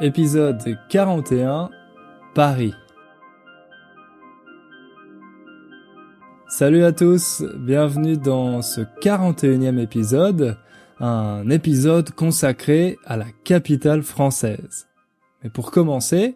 épisode 0.00 0.78
41, 0.88 1.70
Paris. 2.34 2.74
Salut 6.48 6.84
à 6.84 6.92
tous, 6.92 7.42
bienvenue 7.58 8.16
dans 8.16 8.62
ce 8.62 8.80
41e 9.02 9.78
épisode, 9.78 10.58
un 11.00 11.48
épisode 11.50 12.10
consacré 12.12 12.98
à 13.04 13.16
la 13.16 13.26
capitale 13.44 14.02
française. 14.02 14.86
Mais 15.42 15.50
pour 15.50 15.70
commencer, 15.70 16.34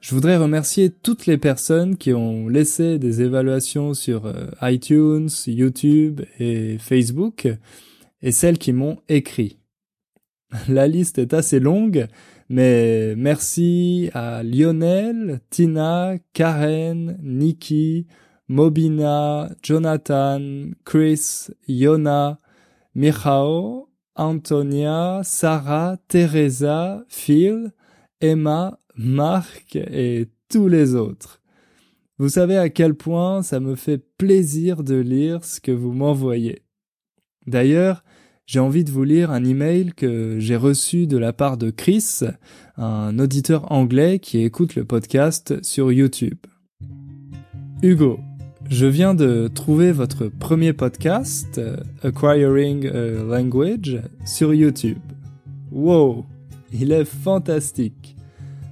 je 0.00 0.14
voudrais 0.14 0.36
remercier 0.36 0.90
toutes 0.90 1.26
les 1.26 1.38
personnes 1.38 1.96
qui 1.96 2.12
ont 2.14 2.48
laissé 2.48 2.98
des 2.98 3.22
évaluations 3.22 3.92
sur 3.92 4.26
euh, 4.26 4.46
iTunes, 4.62 5.28
YouTube 5.46 6.22
et 6.38 6.78
Facebook, 6.78 7.48
et 8.22 8.32
celles 8.32 8.58
qui 8.58 8.72
m'ont 8.72 8.98
écrit. 9.08 9.58
La 10.68 10.86
liste 10.86 11.18
est 11.18 11.34
assez 11.34 11.60
longue, 11.60 12.06
mais 12.48 13.14
merci 13.16 14.10
à 14.14 14.42
Lionel, 14.42 15.40
Tina, 15.50 16.14
Karen, 16.32 17.18
Nikki, 17.22 18.06
Mobina, 18.48 19.50
Jonathan, 19.62 20.70
Chris, 20.84 21.48
Yona, 21.66 22.38
Michao, 22.94 23.88
Antonia, 24.14 25.20
Sarah, 25.24 25.98
Teresa, 26.08 27.04
Phil, 27.08 27.72
Emma, 28.20 28.78
Marc 28.96 29.76
et 29.76 30.28
tous 30.48 30.68
les 30.68 30.94
autres. 30.94 31.42
Vous 32.18 32.30
savez 32.30 32.56
à 32.56 32.70
quel 32.70 32.94
point 32.94 33.42
ça 33.42 33.60
me 33.60 33.74
fait 33.74 33.98
plaisir 33.98 34.82
de 34.82 34.94
lire 34.94 35.44
ce 35.44 35.60
que 35.60 35.72
vous 35.72 35.92
m'envoyez. 35.92 36.62
D'ailleurs, 37.46 38.02
j'ai 38.46 38.60
envie 38.60 38.84
de 38.84 38.92
vous 38.92 39.02
lire 39.02 39.32
un 39.32 39.44
email 39.44 39.92
que 39.92 40.38
j'ai 40.38 40.54
reçu 40.54 41.08
de 41.08 41.18
la 41.18 41.32
part 41.32 41.56
de 41.56 41.70
Chris, 41.70 42.20
un 42.76 43.18
auditeur 43.18 43.72
anglais 43.72 44.20
qui 44.20 44.38
écoute 44.38 44.76
le 44.76 44.84
podcast 44.84 45.60
sur 45.64 45.90
YouTube. 45.90 46.38
Hugo, 47.82 48.20
je 48.70 48.86
viens 48.86 49.14
de 49.14 49.48
trouver 49.52 49.90
votre 49.90 50.28
premier 50.28 50.72
podcast, 50.72 51.60
Acquiring 52.04 52.86
a 52.86 53.24
Language, 53.24 54.00
sur 54.24 54.54
YouTube. 54.54 54.98
Wow, 55.72 56.24
il 56.72 56.92
est 56.92 57.04
fantastique. 57.04 58.14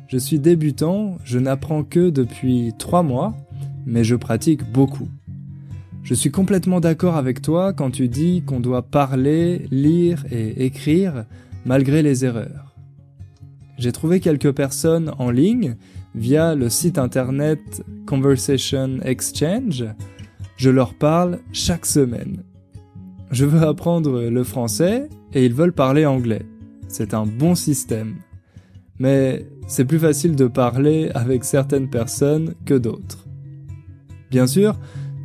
Je 0.06 0.18
suis 0.18 0.38
débutant, 0.38 1.18
je 1.24 1.40
n'apprends 1.40 1.82
que 1.82 2.10
depuis 2.10 2.72
trois 2.78 3.02
mois, 3.02 3.34
mais 3.86 4.04
je 4.04 4.14
pratique 4.14 4.62
beaucoup. 4.70 5.08
Je 6.04 6.12
suis 6.12 6.30
complètement 6.30 6.80
d'accord 6.80 7.16
avec 7.16 7.40
toi 7.40 7.72
quand 7.72 7.90
tu 7.90 8.08
dis 8.08 8.42
qu'on 8.42 8.60
doit 8.60 8.82
parler, 8.82 9.66
lire 9.70 10.26
et 10.30 10.66
écrire 10.66 11.24
malgré 11.64 12.02
les 12.02 12.26
erreurs. 12.26 12.76
J'ai 13.78 13.90
trouvé 13.90 14.20
quelques 14.20 14.52
personnes 14.52 15.12
en 15.18 15.30
ligne 15.30 15.76
via 16.14 16.54
le 16.54 16.68
site 16.68 16.98
internet 16.98 17.82
Conversation 18.04 19.00
Exchange. 19.02 19.86
Je 20.58 20.68
leur 20.68 20.92
parle 20.92 21.38
chaque 21.52 21.86
semaine. 21.86 22.42
Je 23.30 23.46
veux 23.46 23.66
apprendre 23.66 24.24
le 24.28 24.44
français 24.44 25.08
et 25.32 25.46
ils 25.46 25.54
veulent 25.54 25.72
parler 25.72 26.04
anglais. 26.04 26.44
C'est 26.86 27.14
un 27.14 27.24
bon 27.24 27.54
système. 27.54 28.16
Mais 28.98 29.46
c'est 29.66 29.86
plus 29.86 29.98
facile 29.98 30.36
de 30.36 30.48
parler 30.48 31.10
avec 31.14 31.44
certaines 31.44 31.88
personnes 31.88 32.52
que 32.66 32.74
d'autres. 32.74 33.24
Bien 34.30 34.46
sûr, 34.46 34.76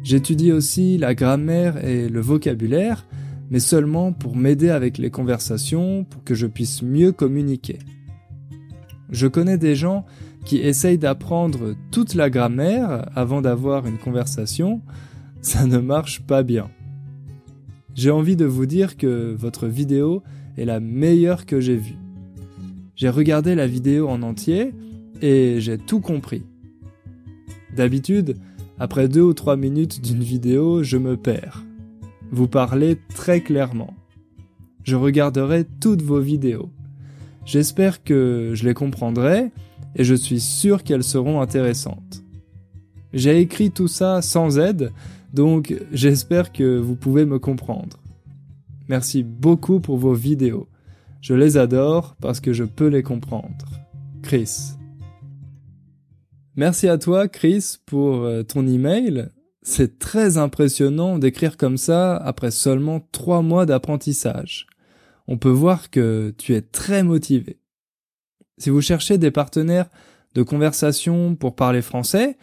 J'étudie 0.03 0.52
aussi 0.52 0.97
la 0.97 1.14
grammaire 1.14 1.83
et 1.83 2.09
le 2.09 2.22
vocabulaire, 2.22 3.05
mais 3.50 3.59
seulement 3.59 4.14
pour 4.14 4.36
m'aider 4.36 4.69
avec 4.69 4.97
les 4.97 5.09
conversations, 5.09 6.05
pour 6.05 6.23
que 6.23 6.36
je 6.36 6.47
puisse 6.47 6.81
mieux 6.81 7.11
communiquer. 7.11 7.80
Je 9.09 9.27
connais 9.27 9.58
des 9.58 9.75
gens 9.75 10.05
qui 10.45 10.58
essayent 10.58 10.97
d'apprendre 10.97 11.75
toute 11.92 12.14
la 12.16 12.30
grammaire 12.30 13.09
avant 13.16 13.42
d'avoir 13.42 13.88
une 13.88 13.97
conversation, 13.97 14.81
ça 15.42 15.65
ne 15.65 15.80
marche 15.80 16.21
pas 16.21 16.43
bien. 16.43 16.70
J'ai 17.95 18.11
envie 18.11 18.36
de 18.36 18.45
vous 18.45 18.65
dire 18.65 18.98
que 18.98 19.36
votre 19.38 19.67
vidéo 19.67 20.23
est 20.58 20.65
la 20.65 20.80
meilleure 20.80 21.45
que 21.45 21.59
j'ai 21.59 21.76
vue. 21.76 21.98
J'ai 22.95 23.09
regardé 23.09 23.55
la 23.55 23.67
vidéo 23.67 24.08
en 24.09 24.21
entier 24.21 24.73
et 25.21 25.58
j'ai 25.59 25.77
tout 25.77 25.99
compris. 25.99 26.43
D'habitude, 27.76 28.38
après 28.80 29.10
deux 29.10 29.22
ou 29.22 29.34
trois 29.34 29.58
minutes 29.58 30.02
d'une 30.02 30.23
vidéo, 30.23 30.84
je 30.84 30.98
me 30.98 31.17
perds. 31.17 31.66
Vous 32.32 32.48
parlez 32.48 32.98
très 33.14 33.42
clairement. 33.42 33.94
Je 34.84 34.95
regarderai 34.95 35.66
toutes 35.82 36.02
vos 36.02 36.20
vidéos. 36.20 36.70
J'espère 37.45 38.04
que 38.04 38.52
je 38.54 38.66
les 38.66 38.73
comprendrai 38.73 39.52
et 39.95 40.04
je 40.04 40.16
suis 40.16 40.39
sûr 40.39 40.84
qu'elles 40.84 41.04
seront 41.04 41.42
intéressantes. 41.42 42.23
J'ai 43.12 43.39
écrit 43.39 43.72
tout 43.72 43.88
ça 43.88 44.22
sans 44.22 44.60
aide, 44.60 44.92
donc 45.34 45.76
j'espère 45.92 46.52
que 46.52 46.78
vous 46.78 46.95
pouvez 46.95 47.26
me 47.26 47.39
comprendre. 47.39 47.98
Merci 48.88 49.23
beaucoup 49.23 49.80
pour 49.80 49.98
vos 49.98 50.14
vidéos. 50.14 50.68
Je 51.22 51.34
les 51.34 51.58
adore 51.58 52.16
parce 52.22 52.39
que 52.39 52.54
je 52.54 52.64
peux 52.64 52.88
les 52.88 53.04
comprendre. 53.04 53.66
Chris. 54.22 54.79
Merci 56.59 56.89
à 56.89 56.97
toi, 56.97 57.30
Chris, 57.30 57.77
pour 57.86 58.15
euh, 58.15 58.43
ton 58.43 58.67
email. 58.67 59.30
C'est 59.61 59.97
très 59.97 60.37
impressionnant 60.37 61.17
d'écrire 61.17 61.55
comme 61.55 61.77
ça 61.77 62.17
après 62.17 62.52
seulement 62.52 62.99
trois 63.14 63.42
mois 63.42 63.65
d'apprentissage. 63.65 64.67
On 65.30 65.37
peut 65.37 65.47
voir 65.47 65.89
que 65.89 66.33
tu 66.37 66.53
es 66.53 66.61
très 66.61 67.02
motivé. 67.02 67.61
Si 68.58 68.70
vous 68.70 68.81
cherchez 68.81 69.17
des 69.17 69.31
partenaires 69.31 69.89
de 70.36 70.43
conversation 70.43 71.33
pour 71.33 71.55
parler 71.55 71.81
français, 71.81 72.37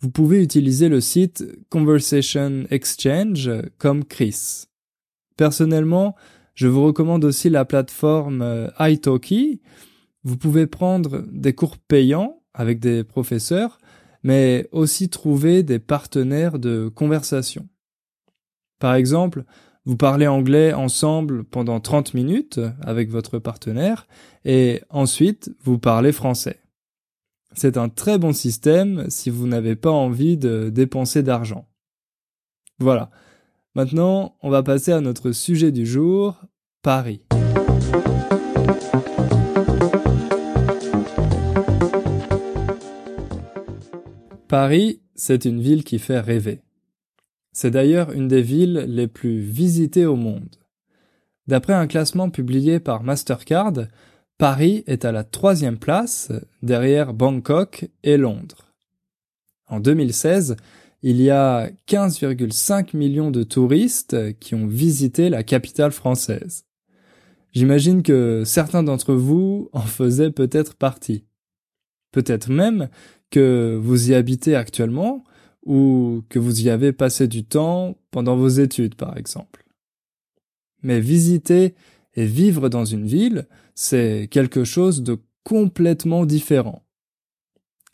vous 0.00 0.10
pouvez 0.10 0.42
utiliser 0.42 0.90
le 0.90 1.00
site 1.00 1.42
Conversation 1.70 2.64
Exchange 2.68 3.50
comme 3.78 4.04
Chris. 4.04 4.66
Personnellement, 5.38 6.14
je 6.54 6.68
vous 6.68 6.84
recommande 6.84 7.24
aussi 7.24 7.48
la 7.48 7.64
plateforme 7.64 8.42
euh, 8.42 8.68
italki. 8.80 9.62
Vous 10.24 10.36
pouvez 10.36 10.66
prendre 10.66 11.24
des 11.32 11.54
cours 11.54 11.78
payants 11.78 12.41
avec 12.54 12.80
des 12.80 13.04
professeurs, 13.04 13.78
mais 14.22 14.68
aussi 14.72 15.08
trouver 15.08 15.62
des 15.62 15.78
partenaires 15.78 16.58
de 16.58 16.88
conversation. 16.88 17.68
Par 18.78 18.94
exemple, 18.94 19.44
vous 19.84 19.96
parlez 19.96 20.26
anglais 20.26 20.72
ensemble 20.72 21.44
pendant 21.44 21.80
30 21.80 22.14
minutes 22.14 22.60
avec 22.82 23.10
votre 23.10 23.38
partenaire 23.38 24.06
et 24.44 24.80
ensuite 24.90 25.50
vous 25.62 25.78
parlez 25.78 26.12
français. 26.12 26.60
C'est 27.54 27.76
un 27.76 27.88
très 27.88 28.18
bon 28.18 28.32
système 28.32 29.06
si 29.08 29.28
vous 29.28 29.46
n'avez 29.46 29.76
pas 29.76 29.90
envie 29.90 30.36
de 30.36 30.70
dépenser 30.70 31.22
d'argent. 31.22 31.66
Voilà. 32.78 33.10
Maintenant, 33.74 34.36
on 34.42 34.50
va 34.50 34.62
passer 34.62 34.92
à 34.92 35.00
notre 35.00 35.32
sujet 35.32 35.72
du 35.72 35.86
jour, 35.86 36.40
Paris. 36.82 37.22
Paris, 44.52 45.00
c'est 45.14 45.46
une 45.46 45.62
ville 45.62 45.82
qui 45.82 45.98
fait 45.98 46.20
rêver. 46.20 46.60
C'est 47.52 47.70
d'ailleurs 47.70 48.12
une 48.12 48.28
des 48.28 48.42
villes 48.42 48.84
les 48.86 49.08
plus 49.08 49.38
visitées 49.38 50.04
au 50.04 50.14
monde. 50.14 50.56
D'après 51.46 51.72
un 51.72 51.86
classement 51.86 52.28
publié 52.28 52.78
par 52.78 53.02
Mastercard, 53.02 53.72
Paris 54.36 54.84
est 54.86 55.06
à 55.06 55.10
la 55.10 55.24
troisième 55.24 55.78
place, 55.78 56.30
derrière 56.60 57.14
Bangkok 57.14 57.88
et 58.02 58.18
Londres. 58.18 58.74
En 59.68 59.80
2016, 59.80 60.56
il 61.00 61.22
y 61.22 61.30
a 61.30 61.70
15,5 61.88 62.94
millions 62.94 63.30
de 63.30 63.44
touristes 63.44 64.38
qui 64.38 64.54
ont 64.54 64.66
visité 64.66 65.30
la 65.30 65.44
capitale 65.44 65.92
française. 65.92 66.66
J'imagine 67.52 68.02
que 68.02 68.42
certains 68.44 68.82
d'entre 68.82 69.14
vous 69.14 69.70
en 69.72 69.80
faisaient 69.80 70.30
peut-être 70.30 70.74
partie. 70.74 71.24
Peut-être 72.10 72.50
même 72.50 72.90
que 73.32 73.80
vous 73.82 74.10
y 74.10 74.14
habitez 74.14 74.54
actuellement 74.54 75.24
ou 75.64 76.22
que 76.28 76.38
vous 76.38 76.60
y 76.60 76.70
avez 76.70 76.92
passé 76.92 77.26
du 77.26 77.44
temps 77.44 77.96
pendant 78.12 78.36
vos 78.36 78.48
études, 78.48 78.94
par 78.94 79.16
exemple. 79.16 79.64
Mais 80.82 81.00
visiter 81.00 81.74
et 82.14 82.26
vivre 82.26 82.68
dans 82.68 82.84
une 82.84 83.06
ville, 83.06 83.48
c'est 83.74 84.28
quelque 84.30 84.64
chose 84.64 85.02
de 85.02 85.18
complètement 85.44 86.26
différent. 86.26 86.84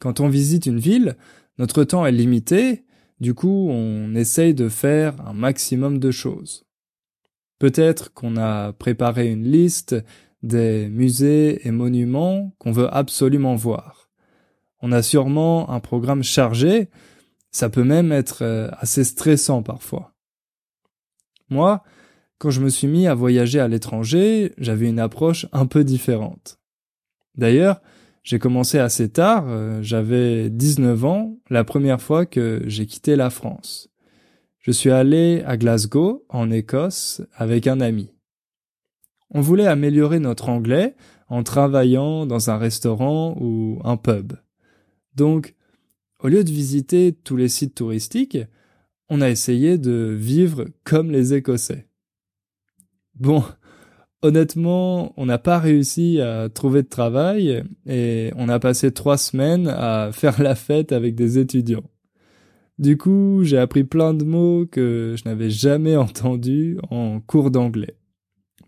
Quand 0.00 0.20
on 0.20 0.28
visite 0.28 0.66
une 0.66 0.80
ville, 0.80 1.16
notre 1.58 1.84
temps 1.84 2.04
est 2.04 2.12
limité, 2.12 2.84
du 3.20 3.34
coup 3.34 3.68
on 3.70 4.14
essaye 4.14 4.54
de 4.54 4.68
faire 4.68 5.20
un 5.26 5.34
maximum 5.34 5.98
de 5.98 6.10
choses. 6.10 6.64
Peut-être 7.58 8.12
qu'on 8.12 8.36
a 8.36 8.72
préparé 8.72 9.30
une 9.30 9.44
liste 9.44 9.96
des 10.42 10.88
musées 10.88 11.66
et 11.66 11.70
monuments 11.70 12.54
qu'on 12.58 12.72
veut 12.72 12.92
absolument 12.92 13.56
voir 13.56 14.07
on 14.80 14.92
a 14.92 15.02
sûrement 15.02 15.70
un 15.70 15.80
programme 15.80 16.22
chargé, 16.22 16.88
ça 17.50 17.68
peut 17.68 17.84
même 17.84 18.12
être 18.12 18.42
euh, 18.42 18.68
assez 18.78 19.04
stressant 19.04 19.62
parfois. 19.62 20.14
Moi, 21.50 21.82
quand 22.38 22.50
je 22.50 22.60
me 22.60 22.68
suis 22.68 22.86
mis 22.86 23.06
à 23.06 23.14
voyager 23.14 23.58
à 23.58 23.68
l'étranger, 23.68 24.52
j'avais 24.58 24.88
une 24.88 25.00
approche 25.00 25.46
un 25.52 25.66
peu 25.66 25.84
différente. 25.84 26.60
D'ailleurs, 27.34 27.80
J'ai 28.28 28.38
commencé 28.38 28.78
assez 28.78 29.08
tard, 29.08 29.46
euh, 29.48 29.80
j'avais 29.80 30.50
19 30.50 31.02
ans, 31.06 31.38
la 31.48 31.64
première 31.64 32.02
fois 32.02 32.26
que 32.26 32.62
j'ai 32.66 32.84
quitté 32.84 33.16
la 33.16 33.30
France. 33.30 33.88
Je 34.58 34.70
suis 34.70 34.90
allé 34.90 35.42
à 35.46 35.56
Glasgow, 35.56 36.26
en 36.28 36.50
Écosse, 36.50 37.22
avec 37.34 37.66
un 37.66 37.80
ami. 37.80 38.12
On 39.30 39.40
voulait 39.40 39.66
améliorer 39.66 40.18
notre 40.18 40.50
anglais 40.50 40.94
en 41.28 41.42
travaillant 41.42 42.26
dans 42.26 42.50
un 42.50 42.58
restaurant 42.58 43.34
ou 43.40 43.80
un 43.82 43.96
pub. 43.96 44.34
Donc, 45.18 45.56
au 46.22 46.28
lieu 46.28 46.44
de 46.44 46.50
visiter 46.50 47.12
tous 47.12 47.36
les 47.36 47.48
sites 47.48 47.74
touristiques, 47.74 48.38
on 49.08 49.20
a 49.20 49.28
essayé 49.28 49.76
de 49.76 50.14
vivre 50.16 50.66
comme 50.84 51.10
les 51.10 51.34
Écossais. 51.34 51.88
Bon, 53.16 53.42
honnêtement, 54.22 55.12
on 55.16 55.26
n'a 55.26 55.38
pas 55.38 55.58
réussi 55.58 56.20
à 56.20 56.48
trouver 56.48 56.84
de 56.84 56.88
travail 56.88 57.64
et 57.84 58.30
on 58.36 58.48
a 58.48 58.60
passé 58.60 58.92
trois 58.92 59.18
semaines 59.18 59.66
à 59.66 60.10
faire 60.12 60.40
la 60.40 60.54
fête 60.54 60.92
avec 60.92 61.16
des 61.16 61.38
étudiants. 61.38 61.90
Du 62.78 62.96
coup, 62.96 63.40
j'ai 63.42 63.58
appris 63.58 63.82
plein 63.82 64.14
de 64.14 64.24
mots 64.24 64.66
que 64.66 65.16
je 65.18 65.28
n'avais 65.28 65.50
jamais 65.50 65.96
entendus 66.06 66.78
en 66.90 67.18
cours 67.20 67.50
d'anglais. 67.50 67.96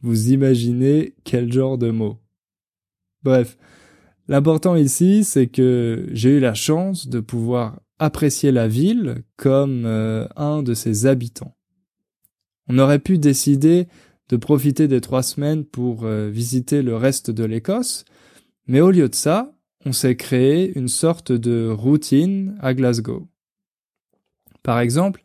Vous 0.03 0.33
imaginez 0.33 1.15
quel 1.23 1.53
genre 1.53 1.79
de 1.79 1.91
mots. 1.91 2.19
Bref, 3.23 3.57
l'important 4.31 4.77
ici, 4.77 5.25
c'est 5.25 5.49
que 5.49 6.09
j'ai 6.13 6.31
eu 6.31 6.41
la 6.41 6.55
chance 6.55 7.09
de 7.09 7.21
pouvoir 7.21 7.81
apprécier 7.99 8.53
la 8.53 8.69
ville 8.69 9.25
comme 9.37 9.85
euh, 9.85 10.27
un 10.37 10.63
de 10.63 10.73
ses 10.73 11.05
habitants. 11.05 11.55
On 12.69 12.79
aurait 12.79 13.01
pu 13.01 13.19
décider 13.19 13.89
de 14.29 14.37
profiter 14.37 14.87
des 14.87 15.01
trois 15.01 15.25
semaines 15.25 15.65
pour 15.65 16.05
euh, 16.05 16.31
visiter 16.31 16.83
le 16.83 16.97
reste 16.97 17.31
de 17.31 17.45
l'Écosse, 17.45 18.05
mais 18.69 18.81
au 18.81 18.93
lieu 18.93 19.09
de 19.09 19.15
ça, 19.15 19.53
on 19.85 19.93
s'est 19.93 20.17
créé 20.17 20.79
une 20.79 20.89
sorte 20.89 21.33
de 21.33 21.69
routine 21.69 22.57
à 22.61 22.73
Glasgow. 22.73 23.29
Par 24.63 24.79
exemple, 24.79 25.23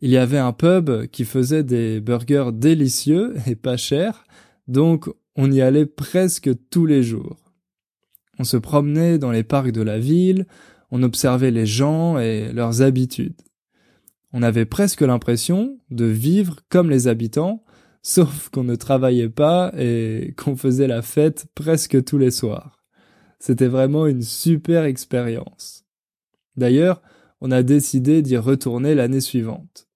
il 0.00 0.10
y 0.10 0.16
avait 0.16 0.38
un 0.38 0.52
pub 0.52 1.06
qui 1.08 1.26
faisait 1.26 1.64
des 1.64 2.00
burgers 2.00 2.50
délicieux 2.54 3.34
et 3.46 3.54
pas 3.54 3.76
chers, 3.76 4.24
donc 4.66 5.10
on 5.36 5.52
y 5.52 5.60
allait 5.60 5.86
presque 5.86 6.50
tous 6.70 6.86
les 6.86 7.02
jours. 7.02 7.45
On 8.38 8.44
se 8.44 8.56
promenait 8.56 9.18
dans 9.18 9.30
les 9.30 9.44
parcs 9.44 9.72
de 9.72 9.82
la 9.82 9.98
ville, 9.98 10.46
on 10.90 11.02
observait 11.02 11.50
les 11.50 11.66
gens 11.66 12.18
et 12.18 12.52
leurs 12.52 12.82
habitudes. 12.82 13.40
On 14.32 14.42
avait 14.42 14.66
presque 14.66 15.00
l'impression 15.00 15.78
de 15.90 16.04
vivre 16.04 16.60
comme 16.68 16.90
les 16.90 17.08
habitants, 17.08 17.64
sauf 18.02 18.50
qu'on 18.50 18.64
ne 18.64 18.76
travaillait 18.76 19.28
pas 19.28 19.72
et 19.76 20.34
qu'on 20.38 20.56
faisait 20.56 20.86
la 20.86 21.02
fête 21.02 21.46
presque 21.54 22.04
tous 22.04 22.18
les 22.18 22.30
soirs. 22.30 22.84
C'était 23.38 23.66
vraiment 23.66 24.06
une 24.06 24.22
super 24.22 24.84
expérience. 24.84 25.84
D'ailleurs, 26.56 27.02
on 27.40 27.50
a 27.50 27.62
décidé 27.62 28.22
d'y 28.22 28.36
retourner 28.36 28.94
l'année 28.94 29.20
suivante. 29.20 29.88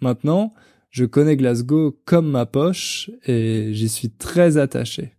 Maintenant, 0.00 0.52
je 0.90 1.04
connais 1.04 1.36
Glasgow 1.36 2.00
comme 2.04 2.30
ma 2.30 2.46
poche 2.46 3.10
et 3.26 3.70
j'y 3.72 3.88
suis 3.88 4.10
très 4.10 4.56
attaché. 4.56 5.16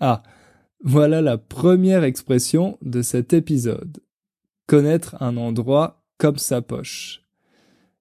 Ah, 0.00 0.22
voilà 0.82 1.22
la 1.22 1.38
première 1.38 2.04
expression 2.04 2.78
de 2.82 3.02
cet 3.02 3.32
épisode. 3.32 4.02
Connaître 4.66 5.16
un 5.20 5.36
endroit 5.36 6.04
comme 6.18 6.38
sa 6.38 6.62
poche. 6.62 7.22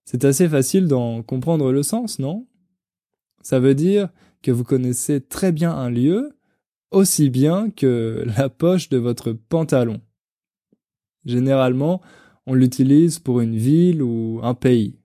C'est 0.03 0.25
assez 0.25 0.49
facile 0.49 0.87
d'en 0.87 1.21
comprendre 1.21 1.71
le 1.71 1.83
sens, 1.83 2.19
non? 2.19 2.47
Ça 3.41 3.59
veut 3.59 3.75
dire 3.75 4.09
que 4.41 4.51
vous 4.51 4.63
connaissez 4.63 5.21
très 5.21 5.51
bien 5.51 5.71
un 5.71 5.89
lieu, 5.89 6.37
aussi 6.89 7.29
bien 7.29 7.69
que 7.69 8.23
la 8.37 8.49
poche 8.49 8.89
de 8.89 8.97
votre 8.97 9.31
pantalon. 9.31 10.01
Généralement, 11.25 12.01
on 12.47 12.55
l'utilise 12.55 13.19
pour 13.19 13.41
une 13.41 13.55
ville 13.55 14.01
ou 14.01 14.39
un 14.43 14.55
pays. 14.55 14.99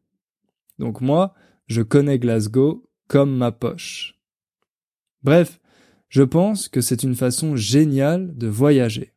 Donc 0.78 1.00
moi, 1.00 1.34
je 1.66 1.82
connais 1.82 2.18
Glasgow 2.18 2.88
comme 3.08 3.36
ma 3.36 3.52
poche. 3.52 4.18
Bref, 5.22 5.60
je 6.16 6.22
pense 6.22 6.68
que 6.68 6.80
c'est 6.80 7.02
une 7.02 7.14
façon 7.14 7.56
géniale 7.56 8.34
de 8.38 8.46
voyager. 8.46 9.12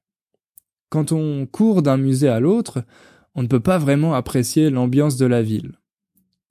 Quand 0.89 1.13
on 1.13 1.45
court 1.45 1.81
d'un 1.81 1.95
musée 1.95 2.27
à 2.27 2.41
l'autre, 2.41 2.83
on 3.35 3.41
ne 3.41 3.47
peut 3.47 3.61
pas 3.61 3.77
vraiment 3.77 4.15
apprécier 4.15 4.69
l'ambiance 4.69 5.15
de 5.15 5.25
la 5.25 5.41
ville. 5.41 5.79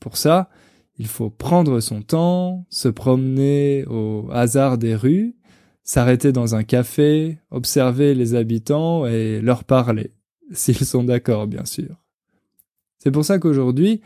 Pour 0.00 0.17
ça, 0.17 0.49
il 0.97 1.06
faut 1.06 1.29
prendre 1.29 1.81
son 1.81 2.00
temps, 2.00 2.65
se 2.71 2.89
promener 2.89 3.85
au 3.89 4.31
hasard 4.33 4.79
des 4.79 4.95
rues, 4.95 5.37
s'arrêter 5.83 6.33
dans 6.33 6.55
un 6.55 6.62
café, 6.62 7.41
observer 7.50 8.15
les 8.15 8.35
habitants 8.35 9.05
et 9.05 9.43
leur 9.43 9.65
parler, 9.65 10.15
s'ils 10.53 10.87
sont 10.87 11.05
d'accord 11.05 11.47
bien 11.47 11.67
sûr. 11.67 11.95
C'est 13.00 13.11
pour 13.11 13.27
ça 13.27 13.39
qu'aujourd'hui, 13.39 14.00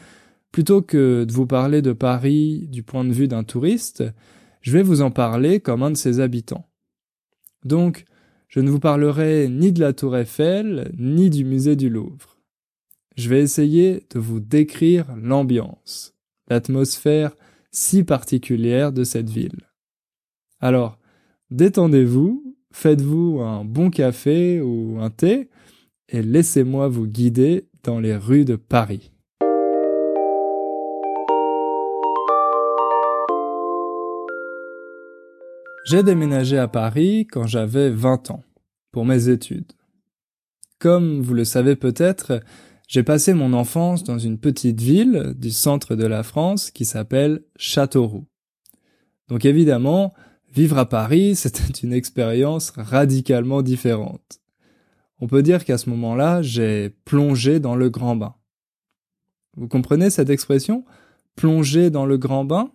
plutôt 0.50 0.82
que 0.82 1.22
de 1.22 1.32
vous 1.32 1.46
parler 1.46 1.82
de 1.82 1.92
Paris 1.92 2.66
du 2.66 2.82
point 2.82 3.04
de 3.04 3.12
vue 3.12 3.28
d'un 3.28 3.44
touriste, 3.44 4.02
je 4.62 4.72
vais 4.72 4.82
vous 4.82 5.02
en 5.02 5.10
parler 5.10 5.60
comme 5.60 5.82
un 5.82 5.90
de 5.90 5.96
ses 5.96 6.20
habitants. 6.20 6.68
Donc, 7.64 8.04
je 8.48 8.60
ne 8.60 8.70
vous 8.70 8.80
parlerai 8.80 9.48
ni 9.48 9.72
de 9.72 9.80
la 9.80 9.92
tour 9.92 10.16
Eiffel, 10.16 10.92
ni 10.98 11.30
du 11.30 11.44
musée 11.44 11.76
du 11.76 11.88
Louvre. 11.88 12.38
Je 13.16 13.28
vais 13.28 13.42
essayer 13.42 14.06
de 14.10 14.18
vous 14.18 14.40
décrire 14.40 15.14
l'ambiance, 15.16 16.14
l'atmosphère 16.48 17.36
si 17.70 18.04
particulière 18.04 18.92
de 18.92 19.04
cette 19.04 19.30
ville. 19.30 19.68
Alors, 20.60 20.98
détendez-vous, 21.50 22.56
faites-vous 22.72 23.40
un 23.40 23.64
bon 23.64 23.90
café 23.90 24.60
ou 24.60 24.98
un 25.00 25.10
thé, 25.10 25.48
et 26.08 26.22
laissez-moi 26.22 26.88
vous 26.88 27.06
guider 27.06 27.68
dans 27.82 28.00
les 28.00 28.16
rues 28.16 28.44
de 28.44 28.56
Paris. 28.56 29.12
J'ai 35.84 36.04
déménagé 36.04 36.58
à 36.58 36.68
Paris 36.68 37.26
quand 37.26 37.46
j'avais 37.48 37.90
20 37.90 38.30
ans, 38.30 38.44
pour 38.92 39.04
mes 39.04 39.28
études. 39.28 39.72
Comme 40.78 41.20
vous 41.20 41.34
le 41.34 41.44
savez 41.44 41.74
peut-être, 41.74 42.40
j'ai 42.86 43.02
passé 43.02 43.34
mon 43.34 43.52
enfance 43.52 44.04
dans 44.04 44.18
une 44.18 44.38
petite 44.38 44.80
ville 44.80 45.34
du 45.36 45.50
centre 45.50 45.96
de 45.96 46.06
la 46.06 46.22
France 46.22 46.70
qui 46.70 46.84
s'appelle 46.84 47.42
Châteauroux. 47.56 48.26
Donc 49.26 49.44
évidemment, 49.44 50.14
vivre 50.52 50.78
à 50.78 50.88
Paris, 50.88 51.34
c'était 51.36 51.80
une 51.82 51.92
expérience 51.92 52.70
radicalement 52.76 53.62
différente. 53.62 54.40
On 55.18 55.26
peut 55.26 55.42
dire 55.42 55.64
qu'à 55.64 55.78
ce 55.78 55.90
moment-là, 55.90 56.42
j'ai 56.42 56.90
plongé 57.04 57.58
dans 57.58 57.74
le 57.74 57.90
grand 57.90 58.14
bain. 58.14 58.34
Vous 59.56 59.68
comprenez 59.68 60.10
cette 60.10 60.30
expression? 60.30 60.84
Plonger 61.34 61.90
dans 61.90 62.06
le 62.06 62.18
grand 62.18 62.44
bain? 62.44 62.70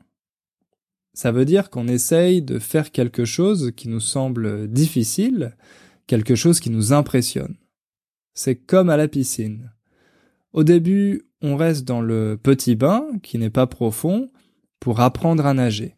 Ça 1.17 1.31
veut 1.31 1.45
dire 1.45 1.71
qu'on 1.71 1.87
essaye 1.87 2.43
de 2.43 2.59
faire 2.59 2.91
quelque 2.91 3.25
chose 3.25 3.71
qui 3.75 3.89
nous 3.89 3.99
semble 3.99 4.67
difficile, 4.67 5.57
quelque 6.05 6.35
chose 6.35 6.59
qui 6.59 6.69
nous 6.69 6.93
impressionne. 6.93 7.55
C'est 8.35 8.55
comme 8.55 8.91
à 8.91 8.97
la 8.97 9.07
piscine. 9.07 9.71
Au 10.53 10.63
début, 10.63 11.23
on 11.41 11.55
reste 11.55 11.85
dans 11.85 12.01
le 12.01 12.37
petit 12.37 12.75
bain, 12.75 13.03
qui 13.23 13.39
n'est 13.39 13.49
pas 13.49 13.65
profond, 13.65 14.29
pour 14.79 14.99
apprendre 14.99 15.47
à 15.47 15.55
nager. 15.55 15.95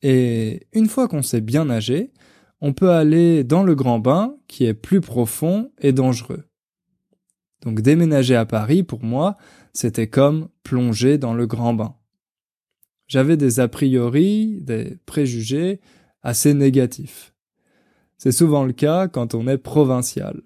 Et 0.00 0.68
une 0.72 0.86
fois 0.86 1.08
qu'on 1.08 1.22
sait 1.22 1.40
bien 1.40 1.64
nager, 1.64 2.12
on 2.60 2.72
peut 2.72 2.92
aller 2.92 3.42
dans 3.42 3.64
le 3.64 3.74
grand 3.74 3.98
bain, 3.98 4.36
qui 4.46 4.64
est 4.64 4.74
plus 4.74 5.00
profond 5.00 5.72
et 5.80 5.90
dangereux. 5.90 6.44
Donc 7.62 7.80
déménager 7.80 8.36
à 8.36 8.46
Paris, 8.46 8.84
pour 8.84 9.02
moi, 9.02 9.36
c'était 9.72 10.06
comme 10.06 10.50
plonger 10.62 11.18
dans 11.18 11.34
le 11.34 11.48
grand 11.48 11.74
bain. 11.74 11.96
J'avais 13.10 13.36
des 13.36 13.58
a 13.58 13.66
priori, 13.66 14.60
des 14.60 14.96
préjugés 15.04 15.80
assez 16.22 16.54
négatifs. 16.54 17.34
C'est 18.18 18.30
souvent 18.30 18.62
le 18.62 18.72
cas 18.72 19.08
quand 19.08 19.34
on 19.34 19.48
est 19.48 19.58
provincial. 19.58 20.42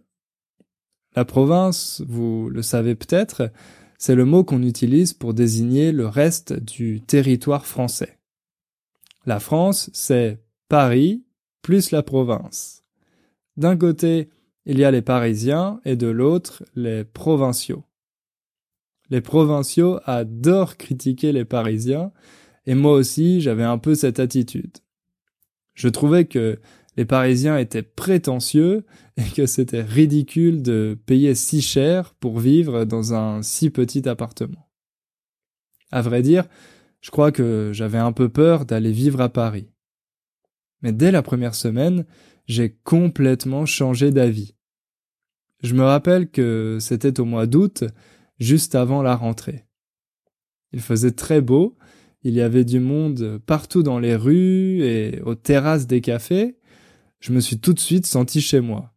La 1.14 1.26
province, 1.26 2.02
vous 2.09 2.49
le 2.49 2.62
savez 2.62 2.94
peut-être, 2.94 3.52
c'est 3.99 4.14
le 4.14 4.25
mot 4.25 4.44
qu'on 4.44 4.62
utilise 4.62 5.12
pour 5.12 5.35
désigner 5.35 5.92
le 5.92 6.06
reste 6.06 6.54
du 6.54 7.02
territoire 7.02 7.66
français. 7.66 8.18
La 9.26 9.40
France, 9.40 9.90
c'est 9.92 10.42
Paris 10.71 11.23
plus 11.61 11.90
la 11.90 12.02
province. 12.02 12.83
D'un 13.59 13.76
côté, 13.76 14.30
il 14.64 14.78
y 14.78 14.85
a 14.85 14.90
les 14.90 15.02
Parisiens 15.02 15.83
et 15.85 15.97
de 15.97 16.06
l'autre, 16.06 16.64
les 16.75 17.04
provinciaux. 17.04 17.85
Les 19.11 19.21
provinciaux 19.21 20.00
adorent 20.06 20.78
critiquer 20.78 21.33
les 21.33 21.44
Parisiens 21.44 22.11
et 22.66 22.75
moi 22.75 22.92
aussi 22.92 23.40
j'avais 23.40 23.64
un 23.64 23.78
peu 23.78 23.94
cette 23.94 24.21
attitude. 24.21 24.78
Je 25.75 25.88
trouvais 25.88 26.25
que 26.25 26.61
les 26.97 27.04
Parisiens 27.04 27.59
étaient 27.59 27.83
prétentieux 27.83 28.85
et 29.16 29.25
que 29.35 29.47
c'était 29.47 29.83
ridicule 29.83 30.62
de 30.62 30.99
payer 31.06 31.35
si 31.35 31.62
cher 31.62 32.14
pour 32.14 32.38
vivre 32.38 32.85
dans 32.85 33.14
un 33.14 33.42
si 33.42 33.71
petit 33.71 34.09
appartement. 34.09 34.71
À 35.90 36.02
vrai 36.02 36.23
dire, 36.23 36.47
je 37.00 37.11
crois 37.11 37.33
que 37.33 37.71
j'avais 37.73 37.99
un 37.99 38.12
peu 38.12 38.28
peur 38.28 38.64
d'aller 38.64 38.92
vivre 38.92 39.21
à 39.21 39.28
Paris. 39.28 39.68
Mais 40.83 40.92
dès 40.92 41.11
la 41.11 41.23
première 41.23 41.54
semaine, 41.54 42.04
j'ai 42.47 42.76
complètement 42.85 43.66
changé 43.66 44.11
d'avis. 44.11 44.54
Je 45.62 45.75
me 45.75 45.83
rappelle 45.83 46.30
que 46.30 46.78
c'était 46.80 47.21
au 47.21 47.25
mois 47.25 47.47
d'août, 47.47 47.85
juste 48.38 48.75
avant 48.75 49.02
la 49.02 49.16
rentrée. 49.16 49.66
Il 50.73 50.80
faisait 50.80 51.12
très 51.12 51.40
beau, 51.40 51.78
il 52.25 52.35
y 52.35 52.40
avait 52.40 52.64
du 52.64 52.81
monde 52.81 53.38
partout 53.45 53.83
dans 53.83 53.99
les 53.99 54.16
rues 54.16 54.83
et 54.83 55.21
aux 55.23 55.35
terrasses 55.35 55.87
des 55.87 56.00
cafés. 56.00 56.57
Je 57.21 57.33
me 57.33 57.40
suis 57.40 57.59
tout 57.59 57.75
de 57.75 57.81
suite 57.81 58.07
senti 58.07 58.40
chez 58.40 58.61
moi. 58.61 58.95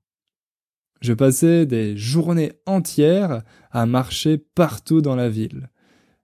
Je 1.01 1.13
passais 1.13 1.65
des 1.65 1.95
journées 1.95 2.53
entières 2.65 3.43
à 3.71 3.85
marcher 3.85 4.37
partout 4.37 5.01
dans 5.01 5.15
la 5.15 5.29
ville. 5.29 5.69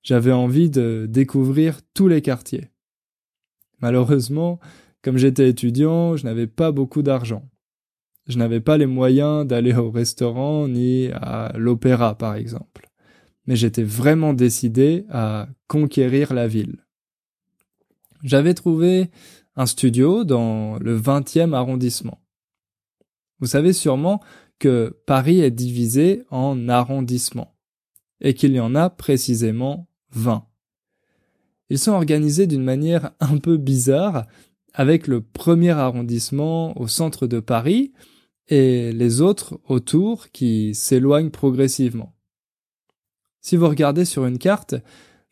J'avais 0.01 0.31
envie 0.31 0.69
de 0.69 1.05
découvrir 1.07 1.81
tous 1.93 2.07
les 2.07 2.22
quartiers. 2.22 2.69
Malheureusement, 3.79 4.60
comme 5.01 5.17
j'étais 5.17 5.50
étudiant, 5.50 6.15
je 6.15 6.24
n'avais 6.24 6.48
pas 6.48 6.72
beaucoup 6.72 7.01
d'argent. 7.01 7.50
Je 8.27 8.38
n'avais 8.38 8.62
pas 8.62 8.77
les 8.77 8.86
moyens 8.86 9.45
d'aller 9.45 9.74
au 9.74 9.91
restaurant 9.91 10.69
ni 10.69 11.10
à 11.12 11.51
l'opéra, 11.57 12.17
par 12.17 12.36
exemple. 12.36 12.89
Mais 13.45 13.57
j'étais 13.57 13.83
vraiment 13.83 14.33
décidé 14.33 15.05
à 15.10 15.50
conquérir 15.67 16.33
la 16.33 16.48
ville. 16.48 16.83
J'avais 18.24 18.53
trouvé 18.53 19.10
un 19.58 19.65
studio 19.65 20.24
dans 20.24 20.80
le 20.80 20.98
20e 20.98 21.53
arrondissement. 21.53 22.22
Vous 23.39 23.48
savez 23.48 23.74
sûrement 23.74 24.22
que 24.60 24.98
Paris 25.06 25.42
est 25.42 25.51
divisé 25.51 26.24
en 26.32 26.70
arrondissements 26.70 27.53
et 28.22 28.34
qu'il 28.34 28.53
y 28.53 28.62
en 28.62 28.75
a 28.75 28.89
précisément 28.89 29.89
20. 30.12 30.46
Ils 31.70 31.80
sont 31.80 31.92
organisés 31.92 32.48
d'une 32.48 32.63
manière 32.63 33.12
un 33.20 33.38
peu 33.38 33.58
bizarre 33.58 34.25
avec 34.74 35.08
le 35.08 35.22
premier 35.22 35.72
arrondissement 35.72 36.80
au 36.80 36.88
centre 36.88 37.27
de 37.27 37.42
Paris 37.42 37.92
et 38.48 38.94
les 38.94 39.20
autres 39.20 39.60
autour 39.68 40.30
qui 40.30 40.74
s'éloignent 40.75 41.30
progressivement. 41.30 42.15
Si 43.42 43.58
vous 43.58 43.68
regardez 43.68 44.06
sur 44.06 44.25
une 44.25 44.39
carte, 44.39 44.75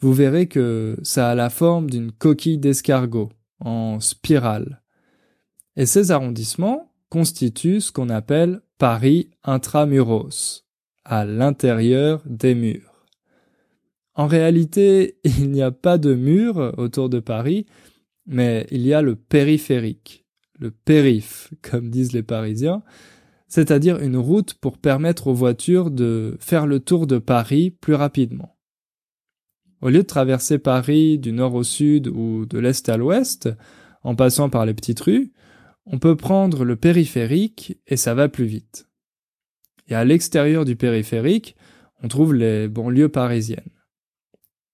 vous 0.02 0.14
verrez 0.14 0.48
que 0.48 0.98
ça 1.04 1.30
a 1.30 1.36
la 1.36 1.50
forme 1.50 1.90
d'une 1.90 2.12
coquille 2.12 2.58
d'escargot 2.58 3.30
en 3.60 4.00
spirale. 4.00 4.82
Et 5.76 5.86
ces 5.86 6.12
arrondissements 6.12 6.92
constituent 7.10 7.82
ce 7.82 7.92
qu'on 7.92 8.10
appelle 8.10 8.62
Paris 8.78 9.30
intramuros, 9.44 10.66
à 11.06 11.24
l'intérieur 11.24 12.24
des 12.26 12.56
murs. 12.56 13.06
En 14.16 14.28
réalité, 14.28 15.18
il 15.24 15.52
n'y 15.52 15.62
a 15.62 15.72
pas 15.72 15.98
de 15.98 16.16
mur 16.16 16.74
autour 16.78 17.10
de 17.10 17.20
Paris, 17.20 17.68
mais 18.26 18.66
il 18.72 18.82
y 18.82 18.94
a 18.94 19.02
le 19.02 19.16
périphérique, 19.16 20.26
le 20.60 20.72
périph, 20.72 21.54
comme 21.62 21.90
disent 21.90 22.14
les 22.14 22.24
Parisiens, 22.24 22.82
c'est-à-dire 23.48 24.00
une 24.00 24.18
route 24.18 24.54
pour 24.56 24.78
permettre 24.78 25.28
aux 25.28 25.34
voitures 25.34 25.92
de 25.92 26.38
faire 26.40 26.66
le 26.66 26.80
tour 26.80 27.06
de 27.06 27.18
Paris 27.18 27.70
plus 27.70 27.96
rapidement. 27.96 28.58
Au 29.82 29.90
lieu 29.90 30.00
de 30.00 30.08
traverser 30.08 30.60
Paris 30.60 31.18
du 31.18 31.32
nord 31.32 31.56
au 31.56 31.64
sud 31.64 32.08
ou 32.08 32.46
de 32.46 32.60
l'est 32.60 32.88
à 32.88 32.98
l'ouest, 32.98 33.50
en 34.04 34.16
passant 34.16 34.50
par 34.50 34.66
les 34.66 34.74
petites 34.74 35.00
rues, 35.00 35.32
on 35.86 35.98
peut 35.98 36.16
prendre 36.16 36.64
le 36.64 36.76
périphérique 36.76 37.80
et 37.88 37.98
ça 37.98 38.14
va 38.14 38.30
plus 38.30 38.46
vite. 38.46 38.88
Et 39.88 39.96
à 39.96 40.06
l'extérieur 40.06 40.66
du 40.66 40.76
périphérique, 40.76 41.56
on 42.04 42.08
trouve 42.08 42.34
les 42.34 42.68
banlieues 42.68 43.10
parisiennes. 43.10 43.72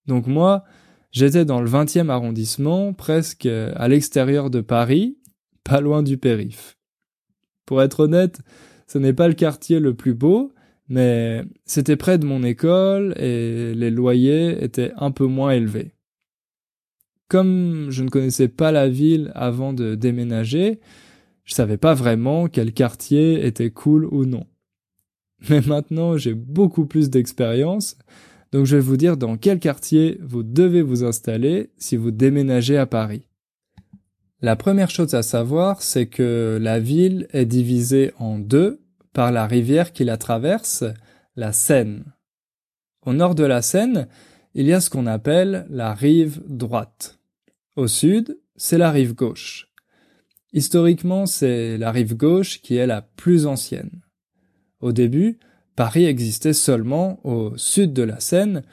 Donc 0.05 0.27
moi, 0.27 0.63
j'étais 1.11 1.45
dans 1.45 1.61
le 1.61 1.69
20e 1.69 2.09
arrondissement, 2.09 2.93
presque 2.93 3.45
à 3.45 3.87
l'extérieur 3.87 4.49
de 4.49 4.61
Paris, 4.61 5.17
pas 5.63 5.81
loin 5.81 6.03
du 6.03 6.17
périph. 6.17 6.77
Pour 7.65 7.81
être 7.81 8.01
honnête, 8.01 8.41
ce 8.87 8.97
n'est 8.97 9.13
pas 9.13 9.27
le 9.27 9.33
quartier 9.33 9.79
le 9.79 9.93
plus 9.93 10.13
beau, 10.13 10.53
mais 10.89 11.43
c'était 11.65 11.97
près 11.97 12.17
de 12.17 12.25
mon 12.25 12.43
école 12.43 13.13
et 13.17 13.73
les 13.73 13.91
loyers 13.91 14.63
étaient 14.63 14.93
un 14.97 15.11
peu 15.11 15.25
moins 15.25 15.51
élevés. 15.51 15.91
Comme 17.27 17.87
je 17.89 18.03
ne 18.03 18.09
connaissais 18.09 18.47
pas 18.47 18.71
la 18.71 18.87
ville 18.87 19.31
avant 19.35 19.73
de 19.73 19.95
déménager, 19.95 20.79
je 21.43 21.53
savais 21.53 21.77
pas 21.77 21.93
vraiment 21.93 22.47
quel 22.47 22.73
quartier 22.73 23.45
était 23.45 23.71
cool 23.71 24.05
ou 24.05 24.25
non. 24.25 24.45
Mais 25.49 25.61
maintenant, 25.61 26.17
j'ai 26.17 26.33
beaucoup 26.33 26.85
plus 26.85 27.09
d'expérience, 27.09 27.97
donc 28.51 28.65
je 28.65 28.77
vais 28.77 28.81
vous 28.81 28.97
dire 28.97 29.17
dans 29.17 29.37
quel 29.37 29.59
quartier 29.59 30.19
vous 30.21 30.43
devez 30.43 30.81
vous 30.81 31.03
installer 31.03 31.69
si 31.77 31.97
vous 31.97 32.11
déménagez 32.11 32.77
à 32.77 32.85
Paris. 32.85 33.27
La 34.41 34.55
première 34.55 34.89
chose 34.89 35.13
à 35.15 35.23
savoir, 35.23 35.81
c'est 35.81 36.05
que 36.05 36.57
la 36.61 36.79
ville 36.79 37.27
est 37.31 37.45
divisée 37.45 38.11
en 38.19 38.39
deux 38.39 38.79
la 39.17 39.47
rivière 39.47 39.93
qui 39.93 40.03
la 40.03 40.17
traverse, 40.17 40.83
la 41.35 41.51
Seine. 41.51 42.05
Au 43.05 43.13
nord 43.13 43.35
de 43.35 43.43
la 43.43 43.61
Seine, 43.61 44.07
il 44.53 44.65
y 44.67 44.73
a 44.73 44.81
ce 44.81 44.89
qu'on 44.89 45.07
appelle 45.07 45.65
la 45.69 45.93
rive 45.93 46.41
droite. 46.47 47.19
Au 47.75 47.87
sud, 47.87 48.39
c'est 48.55 48.77
la 48.77 48.91
rive 48.91 49.13
gauche. 49.13 49.67
Historiquement, 50.53 51.25
c'est 51.25 51.77
la 51.77 51.91
rive 51.91 52.15
gauche 52.15 52.61
qui 52.61 52.75
est 52.75 52.87
la 52.87 53.01
plus 53.01 53.45
ancienne. 53.45 54.01
Au 54.79 54.91
début, 54.91 55.39
Paris 55.75 56.05
existait 56.05 56.53
seulement 56.53 57.19
au 57.23 57.55
sud 57.57 57.93
de 57.93 58.03
la 58.03 58.19
Seine, 58.19 58.63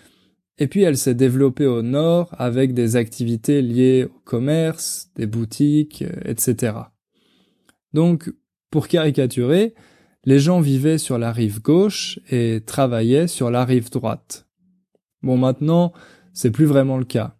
et 0.56 0.68
puis 0.68 0.82
elle 0.82 0.96
s'est 0.96 1.14
développée 1.14 1.66
au 1.66 1.82
nord 1.82 2.34
avec 2.38 2.74
des 2.74 2.96
activités 2.96 3.60
liées 3.60 4.04
au 4.04 4.20
commerce, 4.24 5.10
des 5.16 5.26
boutiques, 5.26 6.04
etc. 6.24 6.76
Donc, 7.92 8.32
pour 8.70 8.88
caricaturer, 8.88 9.74
les 10.24 10.38
gens 10.38 10.60
vivaient 10.60 10.98
sur 10.98 11.18
la 11.18 11.32
rive 11.32 11.60
gauche 11.60 12.18
et 12.30 12.62
travaillaient 12.64 13.28
sur 13.28 13.50
la 13.50 13.64
rive 13.64 13.90
droite. 13.90 14.46
Bon, 15.22 15.36
maintenant, 15.36 15.92
c'est 16.32 16.50
plus 16.50 16.66
vraiment 16.66 16.98
le 16.98 17.04
cas. 17.04 17.36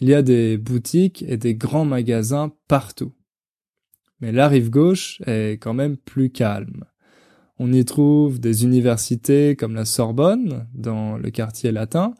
Il 0.00 0.08
y 0.08 0.14
a 0.14 0.22
des 0.22 0.58
boutiques 0.58 1.24
et 1.28 1.36
des 1.36 1.54
grands 1.54 1.84
magasins 1.84 2.52
partout. 2.68 3.14
Mais 4.20 4.32
la 4.32 4.48
rive 4.48 4.70
gauche 4.70 5.20
est 5.26 5.58
quand 5.60 5.74
même 5.74 5.96
plus 5.96 6.30
calme. 6.30 6.84
On 7.58 7.72
y 7.72 7.84
trouve 7.84 8.40
des 8.40 8.64
universités 8.64 9.54
comme 9.54 9.74
la 9.74 9.84
Sorbonne, 9.84 10.66
dans 10.74 11.16
le 11.16 11.30
quartier 11.30 11.70
latin, 11.70 12.14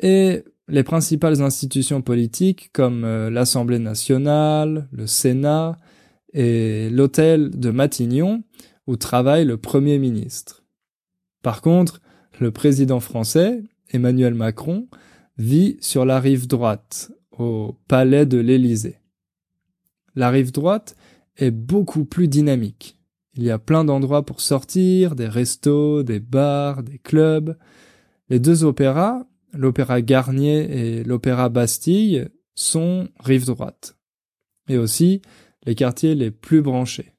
et 0.00 0.44
les 0.68 0.82
principales 0.82 1.42
institutions 1.42 2.02
politiques 2.02 2.70
comme 2.72 3.04
euh, 3.04 3.30
l'Assemblée 3.30 3.78
nationale, 3.78 4.88
le 4.92 5.06
Sénat 5.06 5.76
et 6.32 6.90
l'hôtel 6.90 7.50
de 7.50 7.70
Matignon, 7.70 8.44
travaille 8.96 9.44
le 9.44 9.56
Premier 9.56 9.98
ministre. 9.98 10.64
Par 11.42 11.62
contre, 11.62 12.00
le 12.38 12.50
président 12.50 13.00
français, 13.00 13.62
Emmanuel 13.90 14.34
Macron, 14.34 14.88
vit 15.38 15.76
sur 15.80 16.04
la 16.04 16.20
rive 16.20 16.46
droite, 16.46 17.12
au 17.38 17.76
palais 17.88 18.26
de 18.26 18.38
l'Élysée. 18.38 18.98
La 20.14 20.30
rive 20.30 20.52
droite 20.52 20.96
est 21.36 21.50
beaucoup 21.50 22.04
plus 22.04 22.28
dynamique. 22.28 22.98
Il 23.34 23.44
y 23.44 23.50
a 23.50 23.58
plein 23.58 23.84
d'endroits 23.84 24.26
pour 24.26 24.40
sortir, 24.40 25.14
des 25.14 25.28
restos, 25.28 26.02
des 26.02 26.20
bars, 26.20 26.82
des 26.82 26.98
clubs. 26.98 27.56
Les 28.28 28.38
deux 28.38 28.64
opéras, 28.64 29.24
l'opéra 29.52 30.02
Garnier 30.02 30.98
et 30.98 31.04
l'opéra 31.04 31.48
Bastille, 31.48 32.28
sont 32.54 33.08
rive 33.20 33.46
droite. 33.46 33.96
Et 34.68 34.76
aussi 34.76 35.22
les 35.64 35.74
quartiers 35.74 36.14
les 36.14 36.30
plus 36.30 36.60
branchés. 36.60 37.14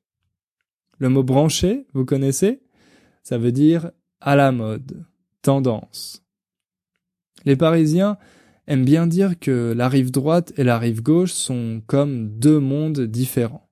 Le 1.02 1.10
mot 1.10 1.24
branché, 1.24 1.88
vous 1.96 2.06
connaissez? 2.06 2.62
Ça 3.24 3.40
veut 3.40 3.52
dire 3.52 3.90
à 4.20 4.36
la 4.36 4.52
mode, 4.52 5.04
tendance. 5.42 6.24
Les 7.44 7.56
Parisiens 7.56 8.20
aiment 8.68 8.86
bien 8.86 9.08
dire 9.08 9.40
que 9.40 9.74
la 9.76 9.90
rive 9.90 10.12
droite 10.12 10.54
et 10.58 10.64
la 10.64 10.78
rive 10.78 11.02
gauche 11.02 11.32
sont 11.32 11.82
comme 11.88 12.30
deux 12.38 12.60
mondes 12.60 13.02
différents. 13.02 13.68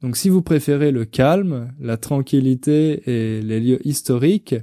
Donc 0.00 0.16
si 0.16 0.28
vous 0.28 0.42
préférez 0.42 0.90
le 0.90 1.04
calme, 1.04 1.72
la 1.78 1.98
tranquillité 1.98 3.08
et 3.08 3.40
les 3.40 3.60
lieux 3.60 3.86
historiques, 3.86 4.56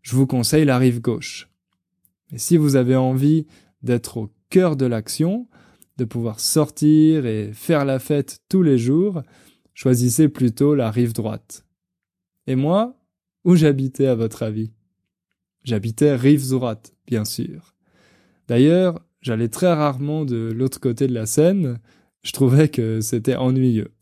je 0.00 0.16
vous 0.16 0.26
conseille 0.26 0.64
la 0.64 0.76
rive 0.76 1.00
gauche. 1.00 1.48
Et 2.32 2.38
si 2.38 2.56
vous 2.56 2.74
avez 2.74 2.96
envie 2.96 3.46
d'être 3.84 4.16
au 4.16 4.32
cœur 4.50 4.74
de 4.74 4.86
l'action, 4.86 5.46
de 5.98 6.04
pouvoir 6.04 6.40
sortir 6.40 7.26
et 7.26 7.52
faire 7.52 7.84
la 7.84 8.00
fête 8.00 8.40
tous 8.48 8.64
les 8.64 8.76
jours, 8.76 9.22
choisissez 9.74 10.28
plutôt 10.28 10.74
la 10.74 10.90
rive 10.90 11.12
droite. 11.12 11.64
Et 12.46 12.56
moi, 12.56 12.96
où 13.44 13.56
j'habitais 13.56 14.06
à 14.06 14.14
votre 14.14 14.42
avis? 14.42 14.72
J'habitais 15.64 16.14
rive 16.14 16.48
droite, 16.48 16.94
bien 17.06 17.24
sûr. 17.24 17.74
D'ailleurs, 18.48 19.00
j'allais 19.20 19.48
très 19.48 19.72
rarement 19.72 20.24
de 20.24 20.52
l'autre 20.54 20.80
côté 20.80 21.06
de 21.06 21.14
la 21.14 21.26
Seine, 21.26 21.78
je 22.22 22.32
trouvais 22.32 22.68
que 22.68 23.00
c'était 23.00 23.36
ennuyeux. 23.36 23.92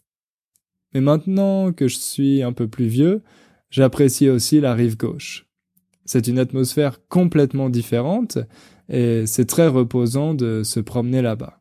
Mais 0.95 1.01
maintenant 1.01 1.73
que 1.73 1.89
je 1.89 1.97
suis 1.97 2.43
un 2.43 2.53
peu 2.53 2.69
plus 2.69 2.87
vieux, 2.87 3.23
j'apprécie 3.71 4.29
aussi 4.29 4.61
la 4.61 4.75
rive 4.75 4.97
gauche. 4.97 5.47
C'est 6.05 6.27
une 6.27 6.39
atmosphère 6.39 7.07
complètement 7.09 7.71
différente 7.71 8.39
et 8.89 9.27
c'est 9.27 9.45
très 9.45 9.69
reposant 9.69 10.35
de 10.35 10.63
se 10.65 10.81
promener 10.81 11.23
là-bas. 11.23 11.60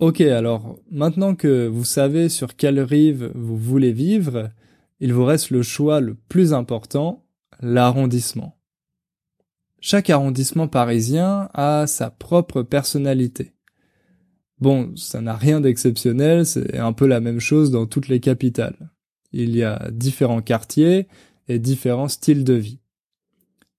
Ok, 0.00 0.20
alors 0.20 0.78
maintenant 0.92 1.34
que 1.34 1.66
vous 1.66 1.84
savez 1.84 2.28
sur 2.28 2.54
quelle 2.54 2.78
rive 2.78 3.32
vous 3.34 3.56
voulez 3.56 3.90
vivre, 3.90 4.50
il 5.00 5.12
vous 5.12 5.24
reste 5.24 5.50
le 5.50 5.62
choix 5.62 5.98
le 6.00 6.14
plus 6.14 6.54
important, 6.54 7.24
l'arrondissement. 7.60 8.56
Chaque 9.80 10.08
arrondissement 10.08 10.68
parisien 10.68 11.48
a 11.52 11.88
sa 11.88 12.10
propre 12.10 12.62
personnalité. 12.62 13.54
Bon, 14.60 14.94
ça 14.94 15.20
n'a 15.20 15.34
rien 15.34 15.60
d'exceptionnel, 15.60 16.46
c'est 16.46 16.78
un 16.78 16.92
peu 16.92 17.06
la 17.08 17.18
même 17.18 17.40
chose 17.40 17.72
dans 17.72 17.86
toutes 17.86 18.06
les 18.06 18.20
capitales. 18.20 18.90
Il 19.32 19.56
y 19.56 19.64
a 19.64 19.90
différents 19.90 20.42
quartiers 20.42 21.08
et 21.48 21.58
différents 21.58 22.08
styles 22.08 22.44
de 22.44 22.54
vie. 22.54 22.78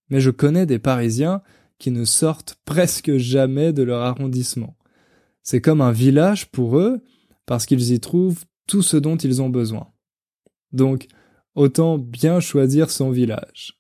Mais 0.10 0.20
je 0.20 0.32
connais 0.32 0.66
des 0.66 0.80
Parisiens 0.80 1.42
qui 1.78 1.92
ne 1.92 2.04
sortent 2.04 2.60
presque 2.66 3.16
jamais 3.16 3.72
de 3.72 3.84
leur 3.84 4.02
arrondissement. 4.02 4.76
C'est 5.44 5.62
comme 5.62 5.82
un 5.82 5.92
village 5.92 6.52
pour 6.52 6.78
eux 6.78 7.02
parce 7.46 7.66
qu'ils 7.66 7.92
y 7.92 8.00
trouvent 8.00 8.46
tout 8.68 8.82
ce 8.82 8.98
dont 8.98 9.18
ils 9.18 9.42
ont 9.42 9.50
besoin. 9.50 9.88
Donc, 10.72 11.08
autant 11.56 11.98
bien 11.98 12.40
choisir 12.40 12.92
son 12.92 13.10
village. 13.10 13.80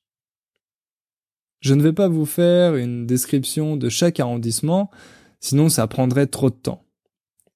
Je 1.59 1.73
ne 1.73 1.83
vais 1.83 1.93
pas 1.93 2.07
vous 2.07 2.25
faire 2.25 2.75
une 2.75 3.05
description 3.05 3.75
de 3.77 3.89
chaque 3.89 4.19
arrondissement, 4.19 4.89
sinon 5.39 5.69
ça 5.69 5.87
prendrait 5.87 6.27
trop 6.27 6.49
de 6.49 6.55
temps. 6.55 6.85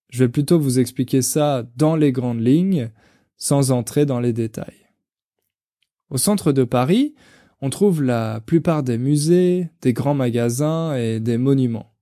Je 0.09 0.19
vais 0.19 0.29
plutôt 0.29 0.59
vous 0.59 0.79
expliquer 0.79 1.21
ça 1.21 1.65
dans 1.75 1.95
les 1.95 2.11
grandes 2.11 2.41
lignes, 2.41 2.91
sans 3.37 3.71
entrer 3.71 4.05
dans 4.05 4.19
les 4.19 4.33
détails. 4.33 4.87
Au 6.09 6.17
centre 6.17 6.51
de 6.51 6.63
Paris, 6.63 7.15
on 7.61 7.69
trouve 7.69 8.03
la 8.03 8.41
plupart 8.41 8.83
des 8.83 8.97
musées, 8.97 9.69
des 9.81 9.93
grands 9.93 10.13
magasins 10.13 10.95
et 10.95 11.19
des 11.19 11.37
monuments. 11.37 11.92